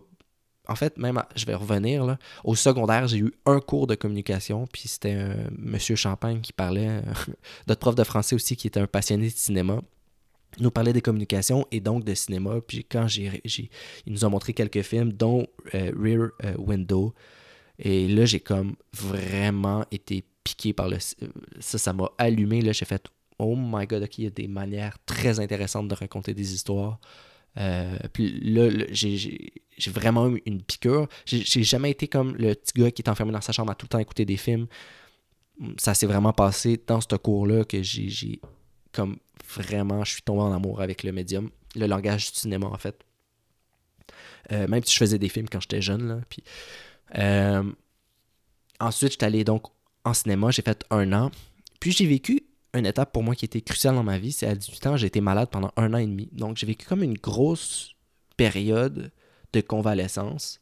[0.67, 4.65] en fait, même, je vais revenir, là, au secondaire, j'ai eu un cours de communication,
[4.71, 7.01] puis c'était un Monsieur Champagne qui parlait,
[7.67, 9.81] notre prof de français aussi, qui était un passionné de cinéma.
[10.59, 12.61] Nous parlait des communications et donc de cinéma.
[12.65, 13.41] Puis quand j'ai,
[14.05, 17.13] il nous a montré quelques films, dont euh, Rear euh, Window.
[17.79, 20.97] Et là, j'ai comme vraiment été piqué par le.
[21.59, 22.61] Ça, ça m'a allumé.
[22.61, 23.07] Là, j'ai fait
[23.39, 26.99] Oh my god, ok, il y a des manières très intéressantes de raconter des histoires.
[27.57, 31.07] Euh, puis là, j'ai vraiment eu une piqûre.
[31.25, 33.85] J'ai jamais été comme le petit gars qui est enfermé dans sa chambre à tout
[33.85, 34.67] le temps écouter des films.
[35.77, 38.39] Ça s'est vraiment passé dans ce cours-là que j'ai
[38.91, 39.17] comme
[39.55, 43.03] vraiment, je suis tombé en amour avec le médium, le langage du cinéma en fait.
[44.51, 46.07] Euh, même si je faisais des films quand j'étais jeune.
[46.07, 46.43] Là, puis,
[47.17, 47.63] euh,
[48.79, 49.63] ensuite, j'étais allé donc
[50.05, 51.31] en cinéma, j'ai fait un an.
[51.79, 54.31] Puis j'ai vécu une étape pour moi qui était cruciale dans ma vie.
[54.31, 56.29] C'est à 18 ans, j'ai été malade pendant un an et demi.
[56.31, 57.95] Donc j'ai vécu comme une grosse
[58.35, 59.11] période
[59.53, 60.59] de convalescence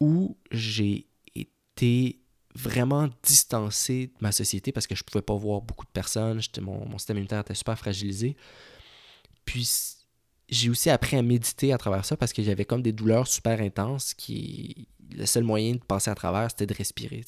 [0.00, 2.20] où j'ai été
[2.54, 6.40] vraiment distancé de ma société parce que je pouvais pas voir beaucoup de personnes.
[6.60, 8.36] Mon, système immunitaire était super fragilisé.
[9.44, 9.68] Puis
[10.48, 13.60] j'ai aussi appris à méditer à travers ça parce que j'avais comme des douleurs super
[13.60, 17.22] intenses qui le seul moyen de passer à travers c'était de respirer.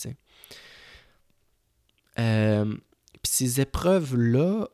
[2.18, 2.64] Euh,
[3.22, 4.68] puis ces épreuves là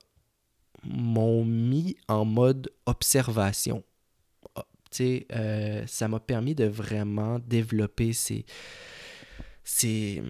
[0.84, 3.84] m'ont mis en mode observation
[4.56, 4.64] ah,
[5.00, 8.44] euh, ça m'a permis de vraiment développer ces,
[9.64, 10.22] ces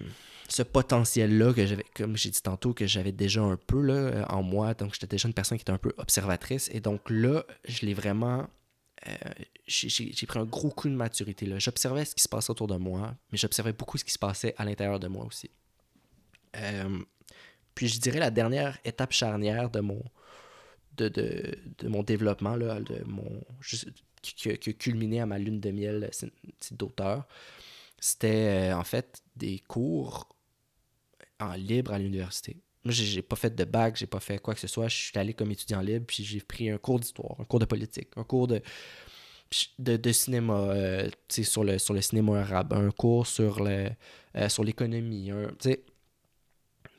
[0.53, 4.43] ce potentiel-là que j'avais, comme j'ai dit tantôt, que j'avais déjà un peu là, en
[4.43, 4.73] moi.
[4.75, 6.69] Donc, j'étais déjà une personne qui était un peu observatrice.
[6.71, 8.47] Et donc là, je l'ai vraiment.
[9.07, 9.13] Euh,
[9.65, 11.51] j'ai pris un gros coup de maturité.
[11.59, 14.53] J'observais ce qui se passait autour de moi, mais j'observais beaucoup ce qui se passait
[14.57, 15.49] à l'intérieur de moi aussi.
[16.57, 16.99] Euh,
[17.75, 20.03] puis je dirais la dernière étape charnière de mon,
[20.97, 23.41] de, de, de mon développement, là, de mon,
[24.21, 26.09] qui, a culminé à ma lune de miel
[26.71, 27.27] d'auteur,
[27.99, 30.29] c'était euh, en fait des cours
[31.39, 32.57] en libre à l'université.
[32.83, 34.89] Moi, j'ai pas fait de bac, j'ai pas fait quoi que ce soit.
[34.89, 37.65] Je suis allé comme étudiant libre, puis j'ai pris un cours d'histoire, un cours de
[37.65, 38.61] politique, un cours de,
[39.79, 45.31] de, cinéma, euh, sur, le, sur le cinéma arabe, un cours euh, sur l'économie.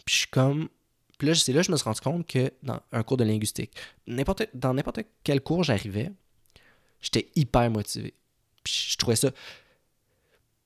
[0.04, 0.68] Puis je suis comme.
[1.18, 3.24] Puis là, c'est là que je me suis rendu compte que dans un cours de
[3.24, 3.72] linguistique,
[4.06, 6.10] n'importe, dans n'importe quel cours j'arrivais,
[7.00, 8.14] j'étais hyper motivé.
[8.62, 9.30] Puis je trouvais ça.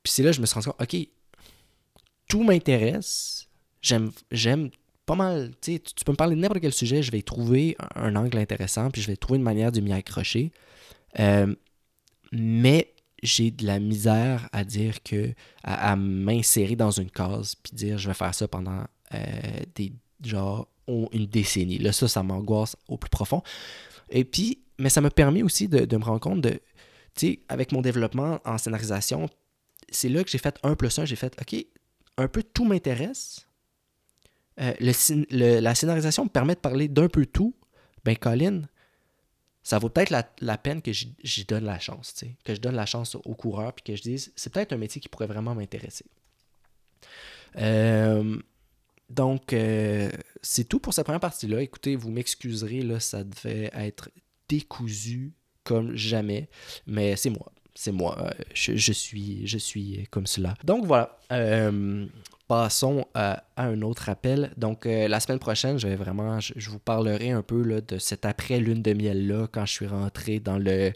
[0.02, 0.96] Puis c'est là que je me suis rendu compte, OK,
[2.28, 3.48] tout m'intéresse,
[3.82, 4.70] j'aime, j'aime
[5.04, 5.52] pas mal.
[5.60, 9.02] Tu peux me parler de n'importe quel sujet, je vais trouver un, angle intéressant, puis
[9.02, 10.52] je vais trouver une manière de m'y accrocher.
[11.18, 11.54] Euh,
[12.30, 15.32] mais j'ai de la misère à dire que,
[15.64, 19.18] à, m'insérer dans une case, puis dire je vais faire ça pendant euh,
[19.74, 19.92] des,
[20.24, 21.78] genre, une décennie.
[21.78, 23.42] Là, ça, ça m'angoisse au plus profond.
[24.10, 26.60] Et puis, mais ça me permet aussi de, de me rendre compte de, tu
[27.14, 29.28] sais, avec mon développement en scénarisation,
[29.90, 31.66] c'est là que j'ai fait un plus un, j'ai fait, OK,
[32.16, 33.46] un peu tout m'intéresse,
[34.60, 37.54] euh, la scénarisation me permet de parler d'un peu tout,
[38.04, 38.62] ben Colin,
[39.62, 43.16] ça vaut peut-être la, peine que j'y donne la chance, que je donne la chance
[43.16, 46.06] au coureur, puis que je dise, c'est peut-être un métier qui pourrait vraiment m'intéresser.
[47.56, 48.38] Euh,
[49.08, 50.10] donc, euh,
[50.42, 51.62] c'est tout pour cette première partie-là.
[51.62, 54.10] Écoutez, vous m'excuserez, là, ça devait être
[54.48, 55.32] décousu
[55.64, 56.48] comme jamais,
[56.86, 57.52] mais c'est moi.
[57.74, 58.32] C'est moi.
[58.54, 60.54] Je, suis, je suis comme cela.
[60.64, 61.18] Donc voilà
[62.48, 64.50] passons à, un autre appel.
[64.56, 67.98] Donc, euh, la semaine prochaine, je vais vraiment, je, vous parlerai un peu là, de
[67.98, 70.92] cette après-lune de miel-là, quand je suis rentré dans le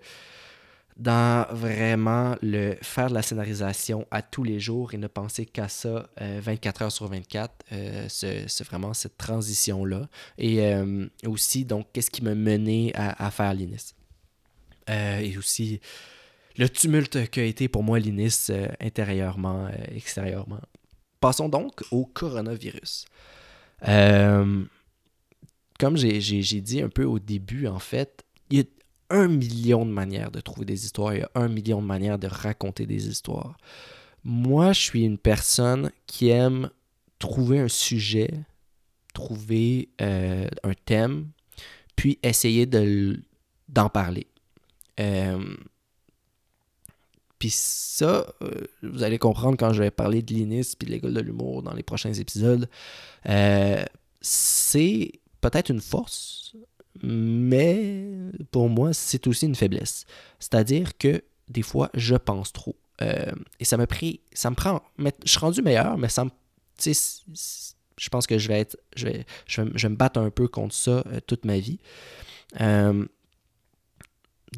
[0.96, 5.68] dans vraiment le faire de la scénarisation à tous les jours et ne penser qu'à
[5.68, 7.52] ça 24 euh, heures sur 24.
[7.72, 10.08] Euh, c'est vraiment cette transition-là.
[10.38, 10.74] Et
[11.26, 13.94] aussi, donc, qu'est-ce qui m'a mené à, à faire l'INIS?
[14.88, 15.80] et aussi
[16.58, 18.50] le tumulte qu'a été pour moi l'INIS
[18.80, 20.60] intérieurement, extérieurement.
[21.20, 23.06] Passons donc au coronavirus.
[23.88, 24.64] Euh,
[25.78, 28.64] comme j'ai dit un peu au début, en fait, il y a
[29.12, 32.18] un million de manières de trouver des histoires, il y a un million de manières
[32.18, 33.56] de raconter des histoires.
[34.24, 36.70] Moi, je suis une personne qui aime
[37.18, 38.30] trouver un sujet,
[39.12, 41.28] trouver euh, un thème,
[41.94, 44.26] puis essayer d'en parler.
[44.98, 45.54] Euh,
[47.38, 48.50] puis ça, euh,
[48.82, 51.74] vous allez comprendre quand je vais parler de l'INIS puis de l'école de l'humour dans
[51.74, 52.68] les prochains épisodes.
[54.20, 56.54] C'est peut-être une force,
[57.02, 58.04] mais
[58.50, 60.04] pour moi, c'est aussi une faiblesse.
[60.38, 62.76] C'est-à-dire que des fois, je pense trop.
[63.00, 64.82] Euh, et ça me pris, ça me prend.
[64.98, 66.26] Mais je suis rendu meilleur, mais ça.
[66.84, 68.76] Je pense que je vais être.
[68.96, 71.78] Je vais, je vais, me battre un peu contre ça toute ma vie.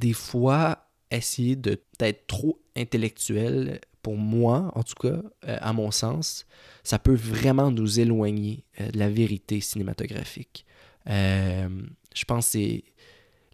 [0.00, 6.46] des fois, essayer d'être trop intellectuel, pour moi, en tout cas, euh, à mon sens,
[6.82, 10.66] ça peut vraiment nous éloigner euh, de la vérité cinématographique.
[11.08, 11.68] Euh,
[12.14, 12.80] je pense que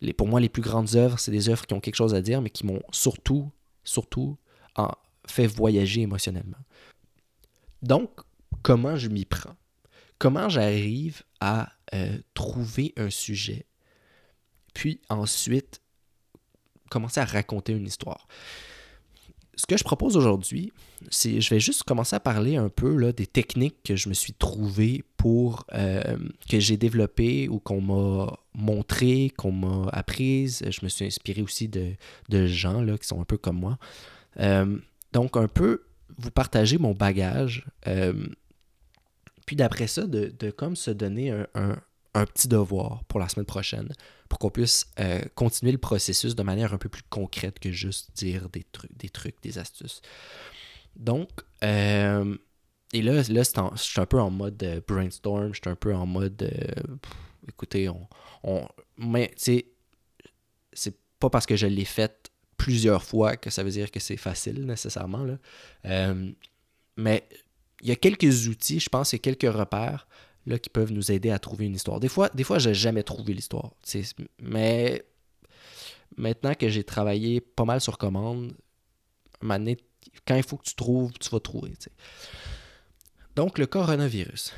[0.00, 2.22] les, pour moi, les plus grandes œuvres, c'est des œuvres qui ont quelque chose à
[2.22, 3.50] dire, mais qui m'ont surtout,
[3.82, 4.36] surtout
[5.26, 6.58] fait voyager émotionnellement.
[7.82, 8.20] Donc,
[8.62, 9.56] comment je m'y prends?
[10.18, 11.72] Comment j'arrive à
[12.34, 13.66] trouver un sujet,
[14.74, 15.80] puis ensuite
[16.90, 18.28] commencer à raconter une histoire?
[19.60, 20.72] Ce que je propose aujourd'hui,
[21.10, 24.14] c'est je vais juste commencer à parler un peu là, des techniques que je me
[24.14, 26.16] suis trouvé pour euh,
[26.48, 30.64] que j'ai développées ou qu'on m'a montré, qu'on m'a apprises.
[30.66, 33.78] Je me suis inspiré aussi de, gens là, qui sont un peu comme moi.
[34.38, 34.78] Euh,
[35.12, 35.82] donc un peu
[36.16, 37.66] vous partager mon bagage.
[37.86, 38.14] Euh,
[39.44, 41.76] Puis d'après ça, de, comme se donner un,
[42.14, 43.92] petit devoir pour la semaine prochaine,
[44.28, 48.10] pour qu'on puisse euh, continuer le processus de manière un peu plus concrète que juste
[48.14, 48.64] dire des
[49.10, 50.02] trucs, des, astuces.
[50.96, 51.28] Donc,
[51.62, 52.36] euh,
[52.92, 56.06] et là, je suis un peu en mode euh, brainstorm, je suis un peu en
[56.06, 56.50] mode,
[57.48, 58.08] écoutez, on,
[58.42, 59.64] on mais tu
[60.72, 64.16] c'est pas parce que je l'ai fait plusieurs fois que ça veut dire que c'est
[64.16, 65.24] facile nécessairement.
[65.24, 66.14] Là.
[66.96, 67.26] Mais
[67.82, 70.06] il y a quelques outils, je pense, et quelques repères
[70.46, 72.00] là, qui peuvent nous aider à trouver une histoire.
[72.00, 73.72] Des fois, des fois je n'ai jamais trouvé l'histoire.
[74.40, 75.04] Mais
[76.16, 78.52] maintenant que j'ai travaillé pas mal sur commande,
[79.42, 81.72] quand il faut que tu trouves, tu vas trouver.
[83.36, 84.52] Donc, le coronavirus.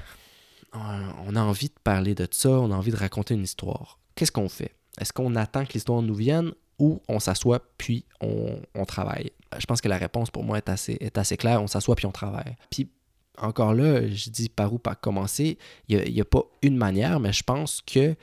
[0.73, 3.99] On a envie de parler de ça, on a envie de raconter une histoire.
[4.14, 4.75] Qu'est-ce qu'on fait?
[4.99, 9.33] Est-ce qu'on attend que l'histoire nous vienne ou on s'assoit puis on, travaille?
[9.59, 11.62] Je pense que la réponse pour moi est assez, est assez claire.
[11.62, 12.57] On s'assoit puis on travaille.
[12.71, 12.90] Puis
[13.38, 15.59] encore là, je dis par où pas commencer.
[15.88, 18.14] Il n'y a, pas une manière, mais je pense que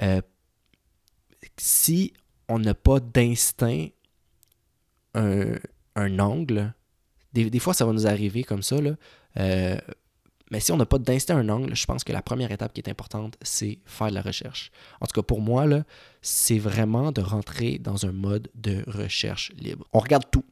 [0.00, 0.20] euh,
[1.58, 2.12] si
[2.48, 3.88] on n'a pas d'instinct,
[5.14, 6.74] un, angle,
[7.32, 8.76] des, fois ça va nous arriver comme ça,
[9.38, 9.76] euh,
[10.50, 12.80] mais si on n'a pas d'instinct un angle, je pense que la première étape qui
[12.80, 14.70] est importante, c'est faire de la recherche.
[15.00, 15.66] En tout cas, pour moi,
[16.20, 19.86] c'est vraiment de rentrer dans un mode de recherche libre.
[19.92, 20.44] On regarde tout.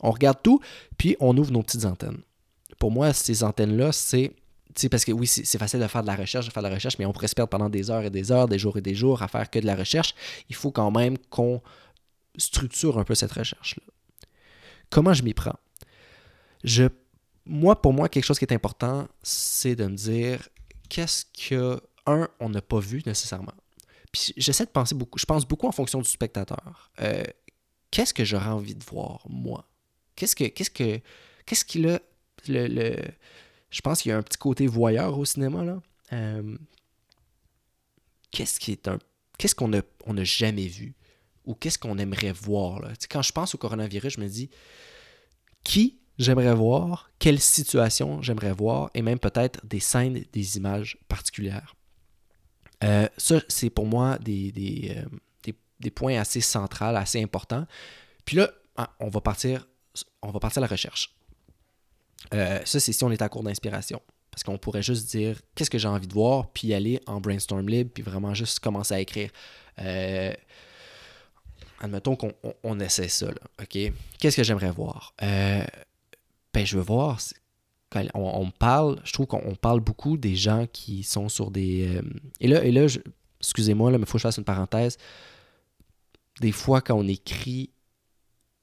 [0.00, 0.60] On regarde tout,
[0.96, 2.22] puis on ouvre nos petites antennes.
[2.78, 4.32] Pour moi, ces antennes-là, c'est
[4.90, 6.98] parce que oui, c'est facile de faire de la recherche, de faire de la recherche,
[6.98, 8.94] mais on pourrait se perdre pendant des heures et des heures, des jours et des
[8.94, 10.14] jours à faire que de la recherche.
[10.48, 11.60] Il faut quand même qu'on
[12.36, 13.82] structure un peu cette recherche-là.
[14.90, 15.58] Comment je m'y prends?
[16.62, 16.88] Je
[17.48, 20.48] moi, pour moi, quelque chose qui est important, c'est de me dire
[20.88, 23.54] qu'est-ce que, un, on n'a pas vu nécessairement.
[24.12, 26.90] Puis j'essaie de penser beaucoup, je pense beaucoup en fonction du spectateur.
[27.00, 27.24] Euh,
[27.90, 29.66] qu'est-ce que j'aurais envie de voir, moi?
[30.14, 31.00] Qu'est-ce que, qu'est-ce que,
[31.46, 32.00] qu'est-ce qu'il a,
[32.46, 32.96] le,
[33.70, 35.80] je pense qu'il y a un petit côté voyeur au cinéma, là.
[36.12, 36.56] Euh,
[38.30, 38.98] qu'est-ce qui est un,
[39.36, 40.94] qu'est-ce qu'on n'a on a jamais vu?
[41.44, 42.92] Ou qu'est-ce qu'on aimerait voir, là?
[43.10, 44.50] quand je pense au coronavirus, je me dis,
[45.64, 51.74] qui j'aimerais voir, quelle situation j'aimerais voir, et même peut-être des scènes, des images particulières.
[52.84, 57.66] Euh, ça, c'est pour moi des, euh, des, points assez centraux, assez importants.
[58.24, 59.66] Puis là, ah, on va partir,
[60.22, 61.17] on va partir à la recherche.
[62.34, 64.00] Euh, ça, c'est si on est à court d'inspiration.
[64.30, 67.68] Parce qu'on pourrait juste dire qu'est-ce que j'ai envie de voir, puis aller en brainstorm
[67.68, 69.30] libre, puis vraiment juste commencer à écrire.
[71.80, 73.92] admettons qu'on essaie ça, là, OK?
[74.18, 75.14] Qu'est-ce que j'aimerais voir?
[76.58, 77.20] ben, je veux voir.
[77.90, 81.96] Quand on, parle, je trouve qu'on parle beaucoup des gens qui sont sur des.
[81.96, 82.02] Euh,
[82.40, 82.86] et là, et là
[83.40, 84.98] excusez-moi, mais il faut que je fasse une parenthèse.
[86.40, 87.70] Des fois, quand on écrit,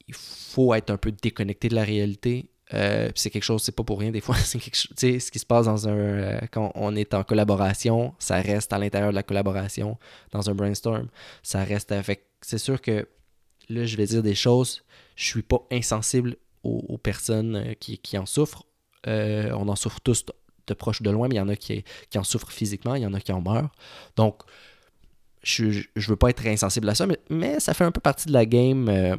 [0.06, 2.48] il faut être un peu déconnecté de la réalité.
[2.74, 4.10] Euh, c'est quelque chose, c'est pas pour rien.
[4.10, 4.92] Des fois, c'est quelque chose.
[4.96, 5.96] Tu sais, ce qui se passe dans un.
[5.96, 9.98] Euh, quand on est en collaboration, ça reste à l'intérieur de la collaboration.
[10.32, 11.08] Dans un brainstorm,
[11.42, 12.24] ça reste avec.
[12.40, 13.08] C'est sûr que
[13.68, 14.84] là, je vais dire des choses.
[15.14, 18.64] Je suis pas insensible aux, personnes euh, qui, en souffrent.
[19.06, 20.24] On en souffre tous
[20.66, 22.96] de proche ou de loin, mais il y en a qui, qui en souffrent physiquement,
[22.96, 23.70] il y en a qui en meurent.
[24.16, 24.42] Donc,
[25.44, 28.32] je ne veux pas être insensible à ça, mais, ça fait un peu partie de
[28.32, 29.16] la game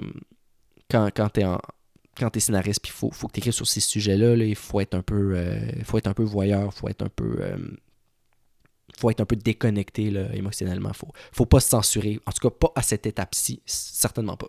[0.92, 1.46] quand, quand tu es
[2.18, 4.96] quand es scénariste, il faut, faut que tu écrives sur ces sujets-là, il faut être
[4.96, 5.38] un peu
[5.84, 7.40] faut être un peu voyeur, faut être un peu
[8.98, 10.94] faut être un peu déconnecté là, émotionnellement.
[10.94, 12.20] Faut, faut pas se censurer.
[12.26, 14.48] En tout cas, pas à cette étape-ci, certainement pas.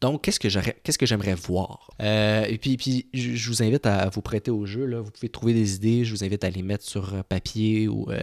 [0.00, 1.90] Donc, qu'est-ce que j'aimerais, que voir?
[2.02, 4.84] Euh, et puis, puis je vous invite à vous prêter au jeu.
[4.84, 5.00] Là.
[5.00, 6.04] Vous pouvez trouver des idées.
[6.04, 8.20] Je vous invite à les mettre sur euh, papier ou euh,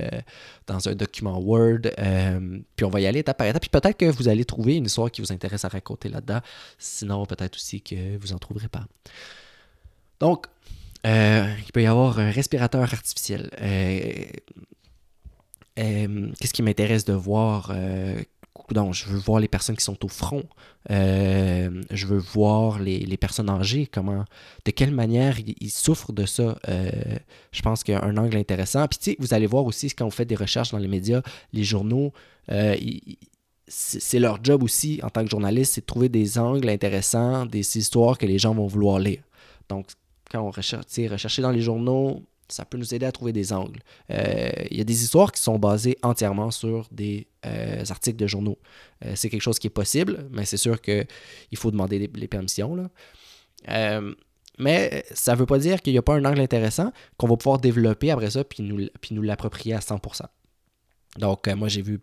[0.67, 1.89] dans un document Word.
[2.75, 3.61] puis on va y aller étape par étape.
[3.61, 6.41] Puis peut-être que vous allez trouver une histoire qui vous intéresse à raconter là-dedans.
[6.77, 8.85] Sinon, peut-être aussi que vous n'en trouverez pas.
[10.19, 10.45] Donc,
[11.03, 13.49] il peut y avoir un respirateur artificiel.
[15.75, 17.73] qu'est-ce qui m'intéresse de voir
[18.71, 20.43] donc, je veux voir les personnes qui sont au front.
[20.89, 24.25] Euh, je veux voir les, personnes âgées, comment,
[24.65, 26.57] de quelle manière ils, souffrent de ça.
[26.67, 26.89] Euh,
[27.51, 28.87] je pense qu'il y a un angle intéressant.
[28.87, 31.21] Puis, tu sais, vous allez voir aussi quand vous faites des recherches dans les médias,
[31.53, 32.11] les journaux,
[32.51, 32.75] euh,
[33.67, 37.77] c'est leur job aussi en tant que journaliste, c'est de trouver des angles intéressants, des
[37.77, 39.21] histoires que les gens vont vouloir lire.
[39.69, 39.87] Donc,
[40.31, 43.79] quand on recherche, rechercher dans les journaux, ça peut nous aider à trouver des angles.
[44.11, 48.27] Euh, il y a des histoires qui sont basées entièrement sur des euh, articles de
[48.27, 48.57] journaux.
[49.03, 51.07] Euh, c'est quelque chose qui est possible, mais c'est sûr qu'il
[51.55, 52.89] faut demander les, permissions.
[54.59, 57.37] mais ça ne veut pas dire qu'il n'y a pas un angle intéressant qu'on va
[57.37, 60.21] pouvoir développer après ça puis nous, puis nous l'approprier à 100%.
[61.17, 62.01] Donc, moi, j'ai vu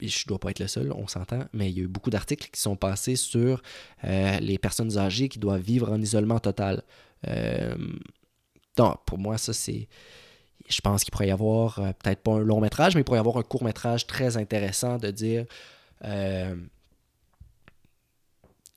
[0.00, 2.10] je ne dois pas être le seul, on s'entend, mais il y a eu beaucoup
[2.10, 3.62] d'articles qui sont passés sur
[4.02, 6.82] les personnes âgées qui doivent vivre en isolement total.
[8.76, 9.88] Donc, pour moi, ça, c'est.
[10.68, 13.18] je pense qu'il pourrait y avoir, euh, peut-être pas un long métrage, mais il pourrait
[13.18, 15.44] y avoir un court métrage très intéressant de dire
[16.04, 16.54] euh,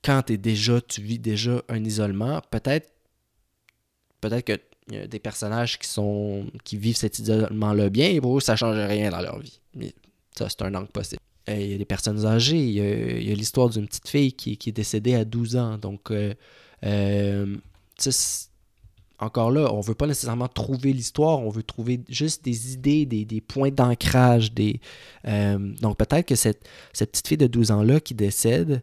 [0.04, 2.92] quand es déjà, tu vis déjà un isolement, peut-être
[4.20, 4.60] peut-être que
[4.92, 9.10] y des personnages qui sont qui vivent cet isolement-là bien, et pour ça change rien
[9.10, 9.60] dans leur vie.
[9.74, 9.94] Mais
[10.36, 11.20] ça, c'est un angle possible.
[11.48, 14.72] Il y a des personnes âgées, il y a, l'histoire d'une petite fille qui, est
[14.72, 15.78] décédée à 12 ans.
[15.78, 16.34] Donc, euh,
[16.84, 17.56] euh,
[19.18, 23.40] encore là, on veut pas nécessairement trouver l'histoire, on veut trouver juste des idées, des,
[23.40, 24.52] points d'ancrage.
[24.52, 24.80] Des,
[25.26, 28.82] euh, donc peut-être que cette, cette, petite fille de 12 ans-là qui décède,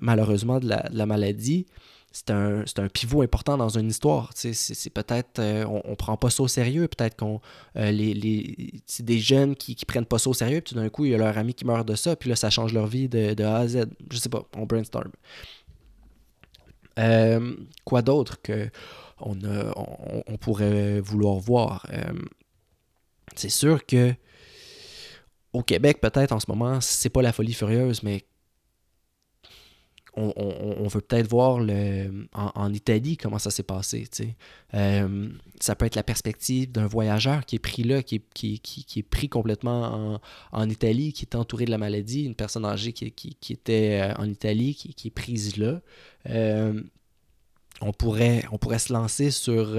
[0.00, 1.66] malheureusement, de la maladie,
[2.10, 4.30] c'est un, pivot important dans une histoire.
[4.34, 7.40] C'est peut-être, euh, on, on, prend pas ça au sérieux, peut-être qu'on,
[7.76, 11.04] euh, les, c'est des jeunes qui, qui prennent pas ça au sérieux, puis d'un coup,
[11.04, 13.08] il y a leur ami qui meurt de ça, puis là, ça change leur vie
[13.08, 13.86] de, de A à Z.
[14.10, 15.10] Je sais pas, on brainstorm.
[16.98, 17.54] Euh,
[17.84, 18.68] quoi d'autre que
[19.20, 19.38] on,
[20.26, 21.86] on, pourrait vouloir voir?
[23.36, 24.14] c'est sûr que
[25.52, 28.24] au Québec, peut-être en ce moment, c'est pas la folie furieuse, mais
[30.18, 31.60] on, veut peut-être voir
[32.34, 34.08] en, Italie comment ça s'est passé.
[34.74, 35.28] Euh,
[35.60, 40.20] ça peut être la perspective d'un voyageur qui est pris là, qui est, pris complètement
[40.52, 44.28] en, Italie, qui est entouré de la maladie, une personne âgée qui, était euh, en
[44.28, 45.80] Italie, qui, est prise là.
[46.28, 46.82] Euh,
[47.80, 48.42] on, pourrait,
[48.78, 49.76] se lancer sur...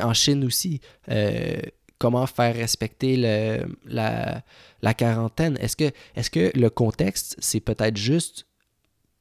[0.00, 0.80] en Chine aussi
[2.00, 4.42] comment faire respecter la,
[4.96, 5.56] quarantaine.
[5.60, 8.46] Est-ce que, le contexte, c'est peut-être juste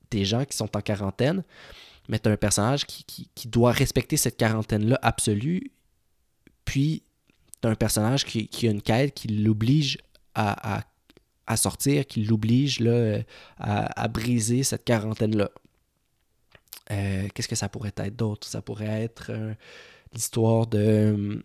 [0.09, 1.43] des gens qui sont en quarantaine,
[2.07, 5.71] mais tu un personnage qui, doit respecter cette quarantaine-là absolue,
[6.65, 7.03] puis
[7.61, 9.97] tu un personnage qui, a une quête qui l'oblige
[10.33, 10.81] à,
[11.57, 12.81] sortir, qui l'oblige
[13.57, 15.51] à, à, briser cette quarantaine-là?
[16.91, 18.47] Euh, qu'est-ce que ça pourrait être d'autre?
[18.47, 19.53] Ça pourrait être euh,
[20.13, 21.43] l'histoire de,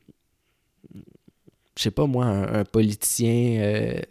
[1.77, 4.03] je sais pas moi, un, politicien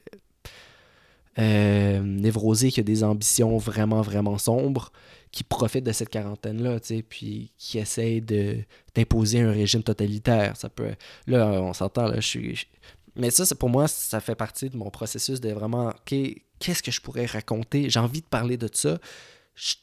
[1.39, 4.91] euh, névrosé, qui a des ambitions vraiment, vraiment sombres,
[5.31, 6.79] qui profite de cette quarantaine-là,
[7.09, 10.55] puis qui essaie d'imposer un régime totalitaire.
[10.55, 10.93] Ça peut.
[11.25, 12.67] Là, on s'entend, là, je suis.
[13.15, 17.01] Mais ça, pour moi, ça fait partie de mon processus de vraiment, qu'est-ce que je
[17.01, 17.89] pourrais raconter?
[17.89, 18.99] J'ai envie de parler de ça.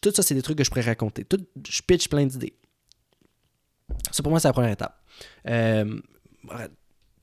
[0.00, 1.24] Tout ça, c'est des trucs que je pourrais raconter.
[1.24, 2.54] Tout, je pitch plein d'idées.
[4.10, 5.00] Ça, pour moi, c'est la première étape.
[5.46, 6.00] Euh,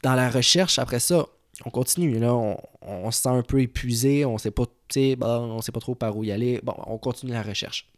[0.04, 1.26] dans la recherche, après ça,
[1.66, 2.20] on continue.
[2.20, 6.16] Là, on, se sent un peu épuisé, on sait pas, on sait pas trop par
[6.16, 6.60] où y aller.
[6.64, 7.92] Bon, on continue la recherche.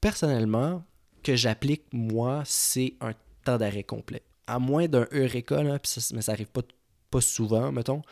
[0.00, 0.84] Personnellement,
[1.22, 3.12] que j'applique, moi, c'est un
[3.44, 4.22] temps d'arrêt complet.
[4.46, 5.78] À moins d'un Eureka, là,
[6.12, 6.62] mais ça arrive pas,
[7.10, 8.02] pas souvent, mettons.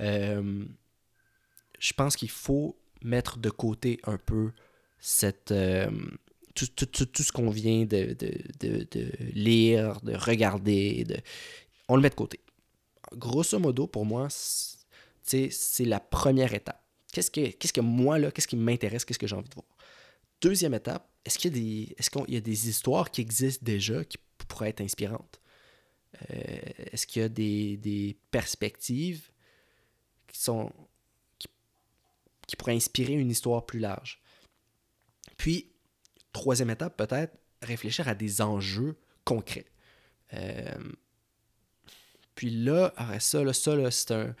[0.00, 0.64] Euh,
[1.78, 4.52] je pense qu'il faut mettre de côté un peu
[4.98, 5.52] cette.
[5.52, 5.90] Euh,
[6.54, 6.66] tout,
[7.22, 8.16] ce qu'on vient de,
[9.34, 11.04] lire, de regarder.
[11.04, 11.16] De...
[11.88, 12.40] On le met de côté
[13.14, 16.82] grosso modo, pour moi, c'est la première étape.
[17.12, 19.66] Qu'est-ce que, qu'est-ce que moi, là, qu'est-ce qui m'intéresse, qu'est-ce que j'ai envie de voir?
[20.40, 24.04] Deuxième étape, est-ce qu'il y a des, est-ce y a des histoires qui existent déjà
[24.04, 24.18] qui
[24.48, 25.40] pourraient être inspirantes?
[26.30, 26.58] Euh,
[26.92, 29.30] est-ce qu'il y a des, perspectives
[30.26, 30.70] qui sont
[31.38, 34.20] qui, pourraient inspirer une histoire plus large?
[35.36, 35.70] Puis,
[36.32, 39.66] troisième étape, peut-être, réfléchir à des enjeux concrets.
[40.34, 40.92] Euh,
[42.34, 44.34] puis là, ça, là, ça, là, c'est un.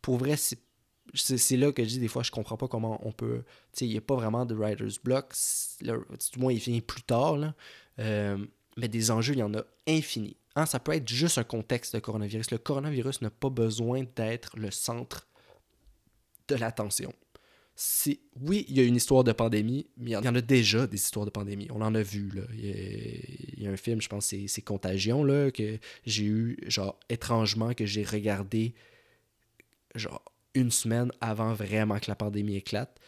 [0.00, 3.42] Pour vrai, c'est là que je dis des fois, je comprends pas comment on peut.
[3.72, 5.34] Tu sais, il n'y a pas vraiment de writer's block.
[5.80, 7.36] du moins, il vient plus tard.
[7.36, 7.54] Là.
[7.98, 8.38] Euh,
[8.76, 10.36] mais des enjeux, il y en a infini.
[10.54, 12.50] Hein, ça peut être juste un contexte de coronavirus.
[12.50, 15.26] Le coronavirus n'a pas besoin d'être le centre
[16.48, 17.12] de l'attention
[18.40, 20.96] oui, il y a une histoire de pandémie, mais il y en a déjà des
[20.96, 21.68] histoires de pandémie.
[21.70, 22.30] On en a vu.
[22.34, 22.42] Là.
[22.54, 27.74] Il, y a, un film, je pense, c'est Contagion, là, que j'ai eu, genre, étrangement,
[27.74, 28.74] que j'ai regardé,
[29.94, 30.22] genre,
[30.54, 32.98] une semaine avant vraiment que la pandémie éclate.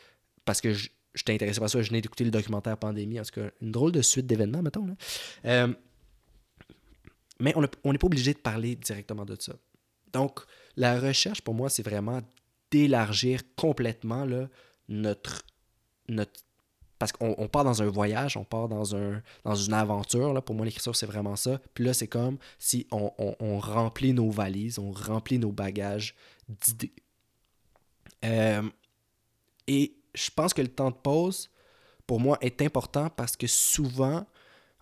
[0.45, 1.81] Parce que je, j'étais intéressé par ça.
[1.81, 3.21] Je venais d'écouter le documentaire Pandémie.
[3.21, 4.87] En tout cas, une drôle de suite d'événements, mettons.
[4.87, 4.95] Là.
[5.47, 5.75] Euh,
[7.41, 9.55] mais on n'est pas obligé de parler directement de ça.
[10.12, 10.41] Donc,
[10.77, 12.21] la recherche, pour moi, c'est vraiment
[12.71, 14.49] d'élargir complètement là,
[14.89, 15.43] notre.
[16.99, 20.33] Parce qu'on part dans un voyage, on part dans, un, dans une aventure.
[20.35, 20.43] Là.
[20.43, 21.61] Pour moi, l'écriture, c'est vraiment ça.
[21.73, 26.16] Puis là, c'est comme si on, on, remplit nos valises, on remplit nos bagages
[26.49, 26.93] d'idées.
[28.25, 28.69] Euh,
[29.69, 31.51] et je pense que le temps de pause,
[32.05, 34.27] pour moi, est important parce que souvent,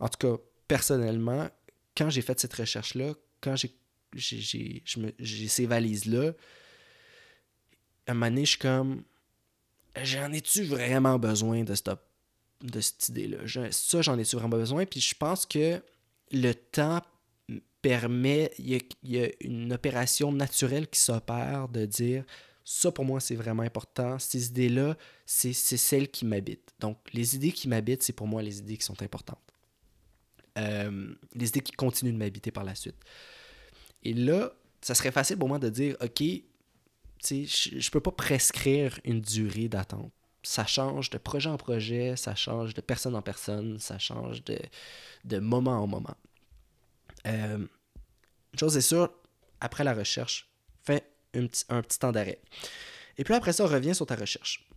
[0.00, 1.48] en tout cas, personnellement,
[1.94, 3.12] quand j'ai fait cette recherche-là,
[3.42, 3.76] quand j'ai
[4.14, 6.32] j'ai ces valises-là,
[8.06, 9.02] un moment comme,
[10.02, 11.90] j'en ai-tu vraiment besoin de cette,
[12.62, 13.38] de cette idée-là?
[13.70, 14.84] Ça, j'en ai-tu vraiment besoin?
[14.86, 15.82] Puis je pense que
[16.32, 17.02] le temps
[17.82, 22.24] permet, il y, a, une opération naturelle qui s'opère de dire
[22.64, 26.74] ça pour moi c'est vraiment important, ces idées-là, c'est celles qui m'habitent.
[26.80, 29.38] Donc les idées qui m'habitent, c'est pour moi les idées qui sont importantes.
[30.58, 32.96] Euh, les idées qui continuent de m'habiter par la suite.
[34.02, 36.22] Et là, ça serait facile pour moi de dire, OK,
[37.22, 40.12] je ne peux pas prescrire une durée d'attente.
[40.42, 44.58] Ça change de projet en projet, ça change de personne en personne, ça change de,
[45.24, 46.16] de moment en moment.
[47.26, 49.10] Euh, une chose est sûre,
[49.60, 50.48] après la recherche,
[50.84, 51.02] fais
[51.34, 52.40] un petit, un petit temps d'arrêt.
[53.18, 54.68] Et puis après ça, reviens sur ta recherche.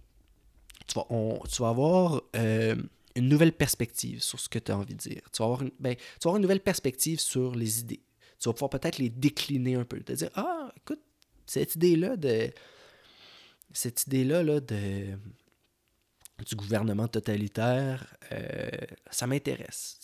[0.87, 1.05] Tu vas,
[1.47, 2.75] tu vas avoir euh,
[3.15, 5.21] une nouvelle perspective sur ce que tu as envie de dire.
[5.31, 8.01] Tu vas, avoir une, ben, tu vas avoir une nouvelle perspective sur les idées.
[8.39, 9.99] Tu vas pouvoir peut-être les décliner un peu.
[9.99, 11.01] Te dire, ah, écoute,
[11.49, 12.51] cette idée-là de.
[13.71, 15.17] Cette idée-là là, de
[16.45, 18.69] du gouvernement totalitaire, euh,
[19.11, 19.99] ça m'intéresse.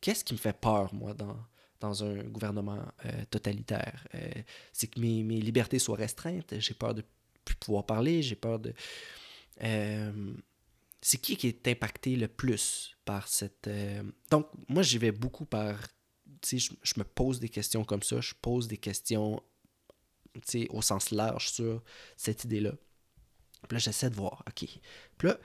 [0.00, 1.36] Qu'est-ce qui me fait peur, moi, dans,
[1.80, 4.06] dans un gouvernement euh, totalitaire?
[4.14, 4.30] Euh,
[4.72, 7.04] c'est que mes, mes, libertés soient restreintes, j'ai peur de
[7.44, 8.74] plus pouvoir parler, j'ai peur de
[11.00, 13.70] c'est qui qui est impacté le plus par cette...
[14.30, 15.80] Donc, moi, j'y vais beaucoup par...
[16.44, 19.42] Je, me pose des questions comme ça, je pose des questions,
[20.70, 21.82] au sens large sur
[22.16, 22.72] cette idée-là.
[23.68, 24.68] Puis là, j'essaie de voir, OK.
[25.18, 25.38] Puis là,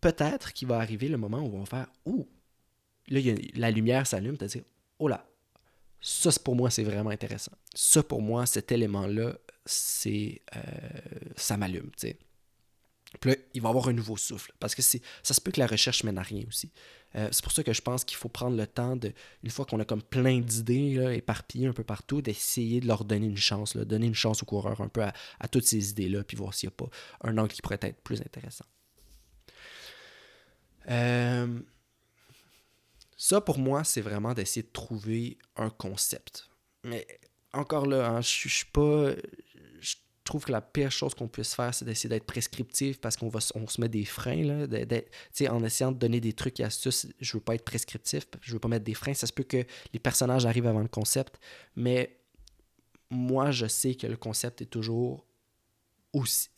[0.00, 2.28] peut-être qu'il va arriver le moment où on va faire, ouh,
[3.08, 3.20] là,
[3.54, 4.64] la lumière s'allume, tu dire,
[4.98, 5.26] oh là,
[6.00, 7.52] ça, pour moi, c'est vraiment intéressant.
[7.74, 10.42] Ça, pour moi, cet élément-là, c'est...
[10.54, 10.60] Euh,
[11.36, 12.18] ça m'allume, tu sais.
[13.20, 14.52] Puis là, il va avoir un nouveau souffle.
[14.60, 16.72] Parce que ça se peut que la recherche mène à rien aussi.
[17.16, 19.12] Euh, c'est pour ça que je pense qu'il faut prendre le temps, de,
[19.42, 23.26] une fois qu'on a comme plein d'idées éparpillées un peu partout, d'essayer de leur donner
[23.26, 26.36] une chance, là, donner une chance aux coureurs un peu à, toutes ces idées-là, puis
[26.36, 26.90] voir s'il n'y a pas
[27.22, 28.64] un angle qui pourrait être plus intéressant.
[30.90, 31.60] Euh,
[33.16, 36.48] ça, pour moi, c'est vraiment d'essayer de trouver un concept.
[36.82, 37.06] Mais
[37.52, 39.12] encore là, hein, je suis pas
[40.24, 43.28] je trouve que la pire chose qu'on puisse faire, c'est d'essayer d'être prescriptif parce qu'on
[43.28, 44.42] va on se met des freins.
[44.42, 44.66] Là,
[45.50, 48.58] en essayant de donner des trucs et astuces, je veux pas être prescriptif, je veux
[48.58, 49.12] pas mettre des freins.
[49.12, 51.38] Ça se peut que les personnages arrivent avant le concept,
[51.76, 52.16] mais
[53.10, 55.26] moi, je sais que le concept est toujours
[56.14, 56.48] aussi.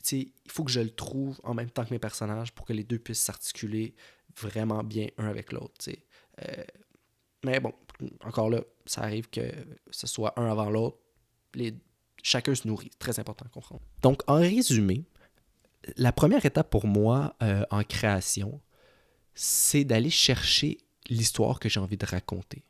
[0.44, 2.84] Il faut que je le trouve en même temps que mes personnages pour que les
[2.84, 3.96] deux puissent s'articuler
[4.40, 5.74] vraiment bien un avec l'autre.
[5.88, 6.64] Euh,
[7.44, 7.72] mais bon,
[8.20, 9.40] encore là, ça arrive que
[9.90, 10.98] ce soit un avant l'autre.
[11.54, 11.74] Les
[12.26, 12.90] chacun se nourrit.
[12.98, 13.82] Très important à comprendre.
[14.02, 15.04] Donc, en résumé,
[15.96, 18.60] la première étape pour moi euh, en création,
[19.34, 22.64] c'est d'aller chercher l'histoire que j'ai envie de raconter.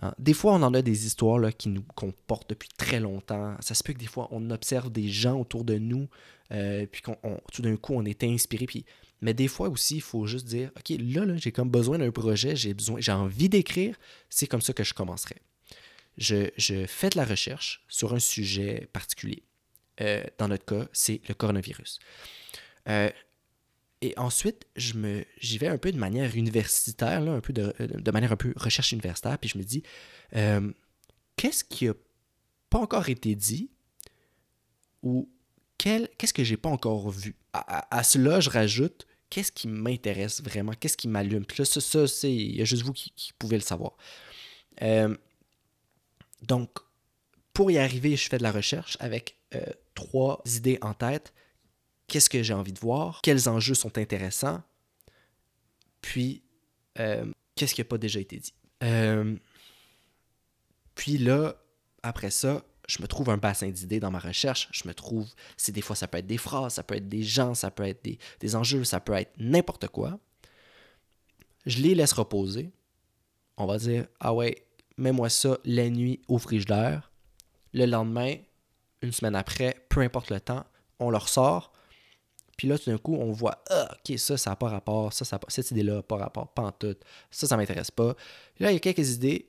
[0.00, 3.56] Hein, des fois, on en a des histoires là, qui nous comportent depuis très longtemps.
[3.60, 6.08] Ça se peut que des fois, on observe des gens autour de nous,
[6.52, 7.16] euh, puis qu'on,
[7.52, 8.66] tout d'un coup, on est inspiré.
[9.20, 12.12] Mais des fois aussi, il faut juste dire, OK, là, là j'ai comme besoin d'un
[12.12, 13.96] projet, j'ai besoin, j'ai envie d'écrire,
[14.30, 15.36] c'est comme ça que je commencerai
[16.16, 19.42] je, fais de la recherche sur un sujet particulier.
[20.00, 21.98] Euh, dans notre cas, c'est le coronavirus.
[22.88, 23.10] Euh,
[24.00, 28.32] et ensuite, je me, j'y vais un peu de manière universitaire, un peu de, manière
[28.32, 29.82] un peu recherche universitaire, puis je me dis,
[30.36, 30.72] euh,
[31.36, 31.94] qu'est-ce qui n'a
[32.70, 33.70] pas encore été dit
[35.02, 35.30] ou
[35.78, 37.36] quel, qu'est-ce que j'ai pas encore vu?
[37.52, 40.72] À, cela, je rajoute, qu'est-ce qui m'intéresse vraiment?
[40.72, 41.44] Qu'est-ce qui m'allume?
[41.46, 43.96] Puis là, ça, ça c'est, il y a juste vous qui pouvez le savoir.
[46.46, 46.78] Donc,
[47.52, 49.64] pour y arriver, je fais de la recherche avec euh,
[49.94, 51.32] trois idées en tête.
[52.06, 53.20] Qu'est-ce que j'ai envie de voir?
[53.22, 54.62] Quels enjeux sont intéressants?
[56.00, 56.42] Puis,
[56.98, 58.52] euh, qu'est-ce qui n'a pas déjà été dit?
[58.82, 59.36] Euh,
[60.94, 61.56] puis là,
[62.02, 64.68] après ça, je me trouve un bassin d'idées dans ma recherche.
[64.72, 67.22] Je me trouve, c'est des fois, ça peut être des phrases, ça peut être des
[67.22, 70.18] gens, ça peut être des, des enjeux, ça peut être n'importe quoi.
[71.64, 72.70] Je les laisse reposer.
[73.56, 74.63] On va dire, ah ouais,
[74.96, 77.10] mets-moi ça la nuit au frigidaire.
[77.72, 78.36] Le lendemain,
[79.02, 80.64] une semaine après, peu importe le temps,
[80.98, 81.72] on le ressort.
[82.56, 85.24] Puis là, tout d'un coup, on voit, ah, ok, ça, ça n'a pas rapport, ça,
[85.24, 86.94] ça cette idée-là n'a pas rapport, pas en tout,
[87.30, 88.14] ça, ça m'intéresse pas.
[88.60, 89.48] là, il y a quelques idées.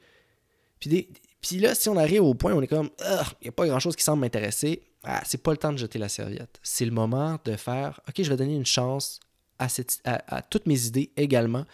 [0.80, 1.08] Puis,
[1.40, 3.52] puis là, si on arrive au point où on est comme, ah, il n'y a
[3.52, 6.60] pas grand-chose qui semble m'intéresser, ah, c'est pas le temps de jeter la serviette.
[6.64, 9.20] C'est le moment de faire, ok, je vais donner une chance
[9.60, 11.66] à, toutes mes idées également.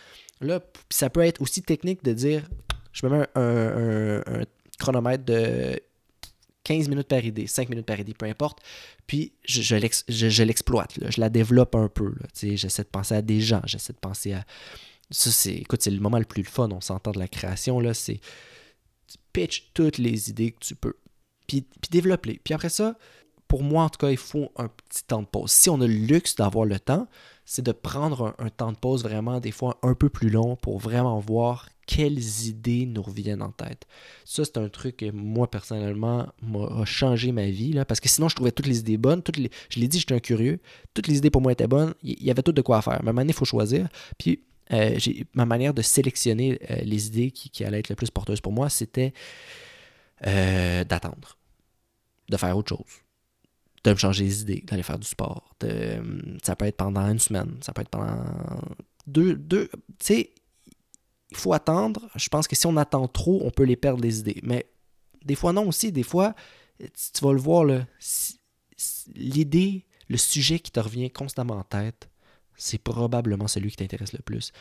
[0.42, 0.60] Là,
[0.90, 2.50] ça peut être aussi technique de dire,
[2.94, 4.44] je me mets un,
[4.80, 5.80] chronomètre de
[6.64, 8.60] 15 minutes par idée, 5 minutes par idée, peu importe.
[9.08, 9.76] Puis je,
[10.44, 12.14] l'exploite, je la développe un peu.
[12.36, 14.46] J'essaie de penser à des gens, j'essaie de penser à.
[15.10, 15.54] Ça, c'est.
[15.54, 17.80] Écoute, c'est le moment le plus fun, on s'entend de la création.
[17.80, 18.20] Là, c'est.
[19.08, 20.96] Tu pitches toutes les idées que tu peux.
[21.48, 22.40] Puis, puis développe-les.
[22.44, 22.96] Puis après ça,
[23.48, 25.52] pour moi, en tout cas, il faut un petit temps de pause.
[25.52, 27.10] Si on a le luxe d'avoir le temps,
[27.52, 30.80] c'est de prendre un, temps de pause vraiment des fois un peu plus long pour
[30.80, 33.88] vraiment voir quelles idées nous reviennent en tête.
[34.24, 38.30] Ça, c'est un truc que moi, personnellement, m'a changé ma vie, là, parce que sinon,
[38.30, 39.22] je trouvais toutes les idées bonnes.
[39.22, 40.62] Toutes je l'ai dit, j'étais un curieux.
[40.94, 41.94] Toutes les idées pour moi étaient bonnes.
[42.04, 43.02] Il y avait tout de quoi faire.
[43.04, 43.90] Mais maintenant, il faut choisir.
[44.18, 44.98] Puis, euh,
[45.34, 48.54] ma manière de sélectionner euh, les idées qui, qui, allaient être le plus porteuses pour
[48.54, 49.14] moi, c'était
[50.26, 51.38] euh, d'attendre,
[52.30, 53.02] de faire autre chose
[53.84, 55.56] de me changer les idées, d'aller faire du sport.
[56.44, 58.24] ça peut être pendant une semaine, ça peut être pendant
[59.08, 59.36] deux.
[59.36, 60.34] deux tu sais,
[61.32, 62.10] il faut attendre.
[62.16, 64.40] Je pense que si on attend trop, on peut les perdre les idées.
[64.44, 64.68] Mais
[65.24, 65.92] des fois, non aussi.
[65.92, 66.36] Des fois,
[66.80, 67.66] tu vas le voir,
[69.16, 72.10] l'idée, le sujet qui te revient constamment en tête,
[72.58, 74.52] c'est probablement celui qui t'intéresse le plus.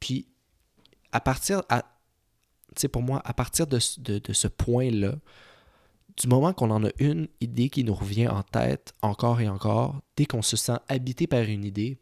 [0.00, 0.26] Puis,
[1.12, 1.84] à partir, à,
[2.90, 3.78] pour moi, à partir de,
[4.18, 5.14] de ce point-là,
[6.16, 10.00] du moment qu'on en a une idée qui nous revient en tête encore et encore,
[10.16, 11.98] dès qu'on se sent habité par une idée,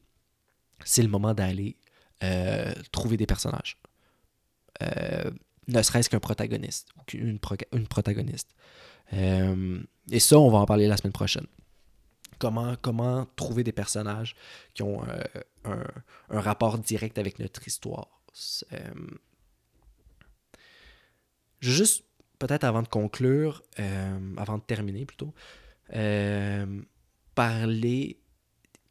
[0.84, 1.76] c'est le moment d'aller
[2.22, 3.78] euh, trouver des personnages.
[4.82, 5.30] Euh,
[5.66, 7.38] ne serait-ce qu'un protagoniste ou
[7.88, 8.48] protagoniste.
[9.12, 9.80] Euh,
[10.10, 11.46] et ça, on va en parler la semaine prochaine.
[12.38, 14.36] Comment, trouver des personnages
[14.72, 15.02] qui ont
[15.64, 15.84] un,
[16.30, 18.22] un, rapport direct avec notre histoire.
[21.60, 22.04] je juste
[22.38, 25.34] peut-être avant de conclure, euh, avant de terminer plutôt,
[25.94, 26.82] euh,
[27.34, 28.20] parler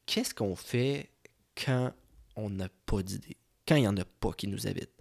[0.06, 1.12] qu'est-ce qu'on fait
[1.56, 1.94] quand
[2.36, 3.38] on n'a pas d'idée,
[3.68, 4.92] quand il n'y en a pas qui nous habitent?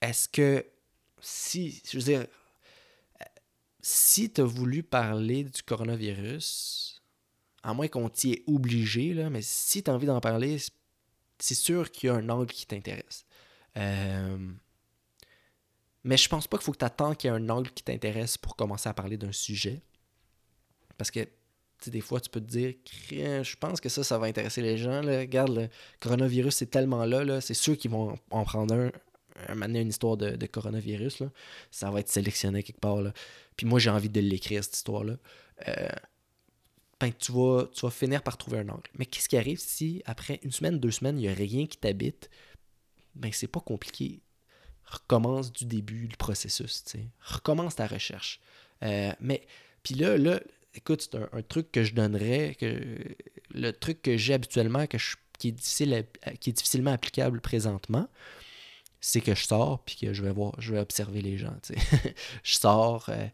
[0.00, 0.64] Est-ce que
[1.20, 2.26] si, je veux dire,
[3.80, 7.02] si tu as voulu parler du coronavirus,
[7.62, 10.58] à moins qu'on t'y ait obligé, là, mais si tu as envie d'en parler,
[11.38, 13.24] c'est sûr qu'il y a un angle qui t'intéresse.
[13.76, 14.52] Euh,
[16.04, 17.82] mais je pense pas qu'il faut que tu attends qu'il y ait un angle qui
[17.82, 19.82] t'intéresse pour commencer à parler d'un sujet.
[20.96, 21.28] Parce que
[21.86, 22.74] des fois, tu peux te dire,
[23.10, 25.00] je pense que ça, ça va intéresser les gens.
[25.00, 25.68] Regarde, le
[26.00, 28.90] coronavirus, c'est tellement là, c'est sûr qu'ils vont en prendre un,
[29.48, 31.22] un une histoire de, coronavirus.
[31.70, 32.98] Ça va être sélectionné quelque part.
[33.56, 35.16] Puis moi, j'ai envie de l'écrire, cette histoire-là.
[35.68, 35.88] Euh,
[37.00, 38.90] ben, tu, vas, tu vas finir par trouver un angle.
[38.98, 41.78] Mais qu'est-ce qui arrive si, après une semaine, deux semaines, il n'y a rien qui
[41.78, 42.28] t'habite?
[43.14, 44.20] Ben, c'est pas compliqué
[44.90, 46.84] recommence du début le processus,
[47.20, 48.40] recommence ta recherche.
[48.82, 49.46] Euh, mais,
[49.82, 50.40] puis là, là,
[50.74, 52.76] écoute, c'est un, truc que je donnerais, que
[53.54, 54.98] le truc que j'ai habituellement, que
[55.38, 56.04] qui, est difficile
[56.40, 58.08] qui est difficilement applicable présentement,
[59.00, 61.56] c'est que je sors puis que je vais voir, je vais observer les gens,
[62.42, 63.28] je sors, euh,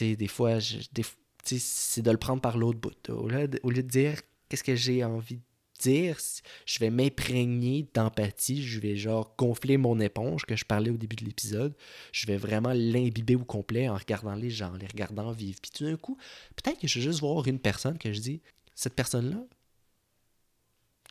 [0.00, 3.10] des fois, c'est de le prendre par l'autre bout.
[3.10, 5.42] Au lieu de, au lieu de dire qu'est-ce que j'ai envie de
[5.80, 6.18] dire,
[6.66, 11.16] je vais m'imprégner d'empathie, je vais genre gonfler mon éponge que je parlais au début
[11.16, 11.74] de l'épisode,
[12.12, 15.58] je vais vraiment l'imbiber au complet en regardant les gens, les regardant vivre.
[15.60, 16.16] Puis tout d'un coup,
[16.56, 18.40] peut-être que je vais juste voir une personne que je dis,
[18.74, 19.44] cette personne-là,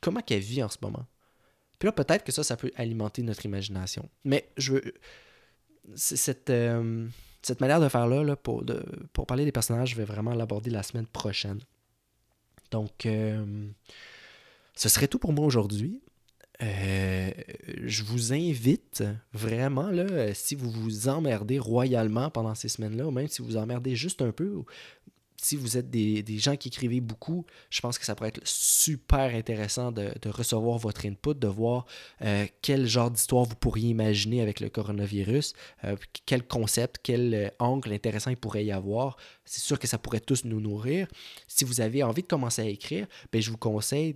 [0.02, 1.06] comment qu'elle vit en ce moment?
[1.80, 4.10] Puis là, peut-être que ça, ça peut alimenter notre imagination.
[4.24, 4.94] Mais je veux...
[5.96, 7.08] Cette, euh,
[7.42, 8.64] cette manière de faire là, pour,
[9.12, 11.60] pour parler des personnages, je vais vraiment l'aborder la semaine prochaine.
[12.72, 13.68] Donc, euh,
[14.76, 16.02] ce serait tout pour moi aujourd'hui.
[16.62, 17.32] Euh,
[17.84, 19.04] je vous invite
[19.34, 23.58] vraiment, là, si vous vous emmerdez royalement pendant ces semaines-là, ou même si vous vous
[23.58, 24.64] emmerdez juste un peu,
[25.44, 29.36] si vous êtes des, gens qui écrivez beaucoup, je pense que ça pourrait être super
[29.36, 31.86] intéressant de, recevoir votre input, de voir
[32.22, 37.50] euh, quel genre d'histoire vous pourriez imaginer avec le coronavirus, euh, quel concept, quel euh,
[37.60, 39.18] angle intéressant il pourrait y avoir.
[39.46, 41.08] C'est sûr que ça pourrait tous nous nourrir.
[41.48, 44.16] Si vous avez envie de commencer à écrire, ben, je vous conseille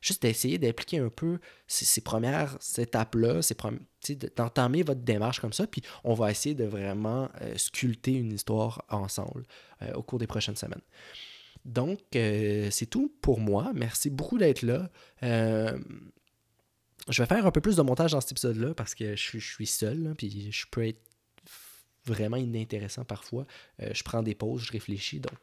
[0.00, 1.38] juste d'essayer d'appliquer un peu
[1.68, 3.40] ces, premières étapes-là,
[4.36, 8.82] d'entamer votre démarche comme ça, puis on va essayer de vraiment euh, sculpter une histoire
[8.88, 9.44] ensemble
[9.82, 10.80] euh, au cours des prochaines semaines.
[11.64, 13.70] Donc, euh, c'est tout pour moi.
[13.74, 14.90] Merci beaucoup d'être là.
[15.22, 19.66] je vais faire un peu plus de montage dans cet épisode-là parce que je, suis
[19.66, 21.02] seul, puis je peux être
[22.06, 23.44] vraiment inintéressant parfois.
[23.78, 25.38] je prends des pauses, je réfléchis, donc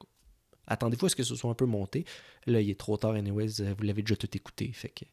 [0.68, 2.06] Attendez-vous à ce que ce soit un peu monté.
[2.48, 3.62] Là, il est trop tard, anyways.
[3.78, 4.72] Vous l'avez déjà tout écouté.
[4.74, 5.06] Fait que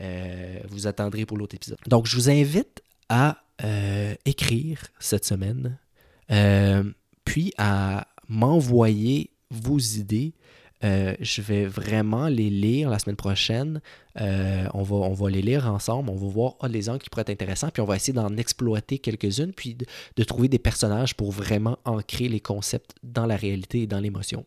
[0.00, 1.78] euh, vous attendrez pour l'autre épisode.
[1.86, 5.78] Donc, je vous invite à euh, écrire cette semaine,
[6.30, 6.84] euh,
[7.24, 10.34] puis à m'envoyer vos idées.
[10.82, 13.80] je vais vraiment les lire la semaine prochaine.
[14.16, 16.10] on, va, on va les lire ensemble.
[16.10, 17.70] On va voir oh, les angles qui pourraient être intéressants.
[17.70, 19.52] Puis on va essayer d'en exploiter quelques-unes.
[19.52, 19.76] Puis
[20.16, 24.44] de, trouver des personnages pour vraiment ancrer les concepts dans la réalité et dans l'émotion.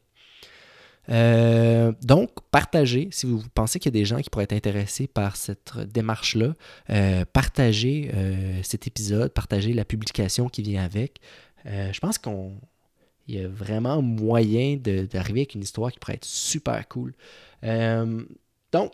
[1.10, 5.08] Euh, donc, partagez, si vous pensez qu'il y a des gens qui pourraient être intéressés
[5.08, 6.54] par cette démarche-là,
[6.90, 11.20] euh, partagez euh, cet épisode, partagez la publication qui vient avec.
[11.66, 12.34] je pense qu'il
[13.28, 17.14] y a vraiment moyen d'arriver avec une histoire qui pourrait être super cool.
[18.72, 18.92] Donc,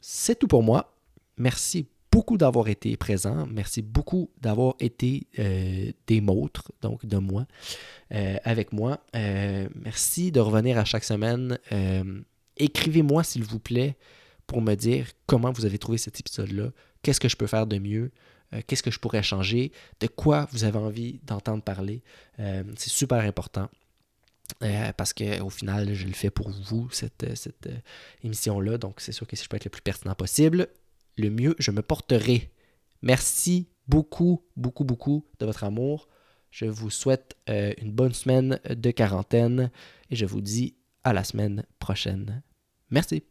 [0.00, 0.94] c'est tout pour moi.
[1.36, 3.46] Merci beaucoup d'avoir été présent.
[3.46, 7.46] Merci beaucoup d'avoir été euh, des montres, donc de moi,
[8.12, 9.00] euh, avec moi.
[9.14, 11.58] Euh, merci de revenir à chaque semaine.
[12.56, 13.96] Écrivez-moi, s'il vous plaît,
[14.46, 16.70] pour me dire comment vous avez trouvé cet épisode-là.
[17.02, 18.10] Qu'est-ce que je peux faire de mieux?
[18.66, 19.72] Qu'est-ce que je pourrais changer?
[20.00, 22.02] De quoi vous avez envie d'entendre parler?
[22.38, 23.68] c'est super important.
[24.96, 27.68] parce qu'au final, je le fais pour vous, cette, cette
[28.24, 28.78] émission-là.
[28.78, 30.68] Donc, c'est sûr que si je peux être le plus pertinent possible,
[31.18, 32.50] le mieux je me porterai.
[33.02, 36.08] Merci beaucoup, beaucoup, beaucoup de votre amour.
[36.50, 39.70] Je vous souhaite euh, une bonne semaine de quarantaine
[40.10, 42.42] et je vous dis à la semaine prochaine.
[42.90, 43.24] Merci.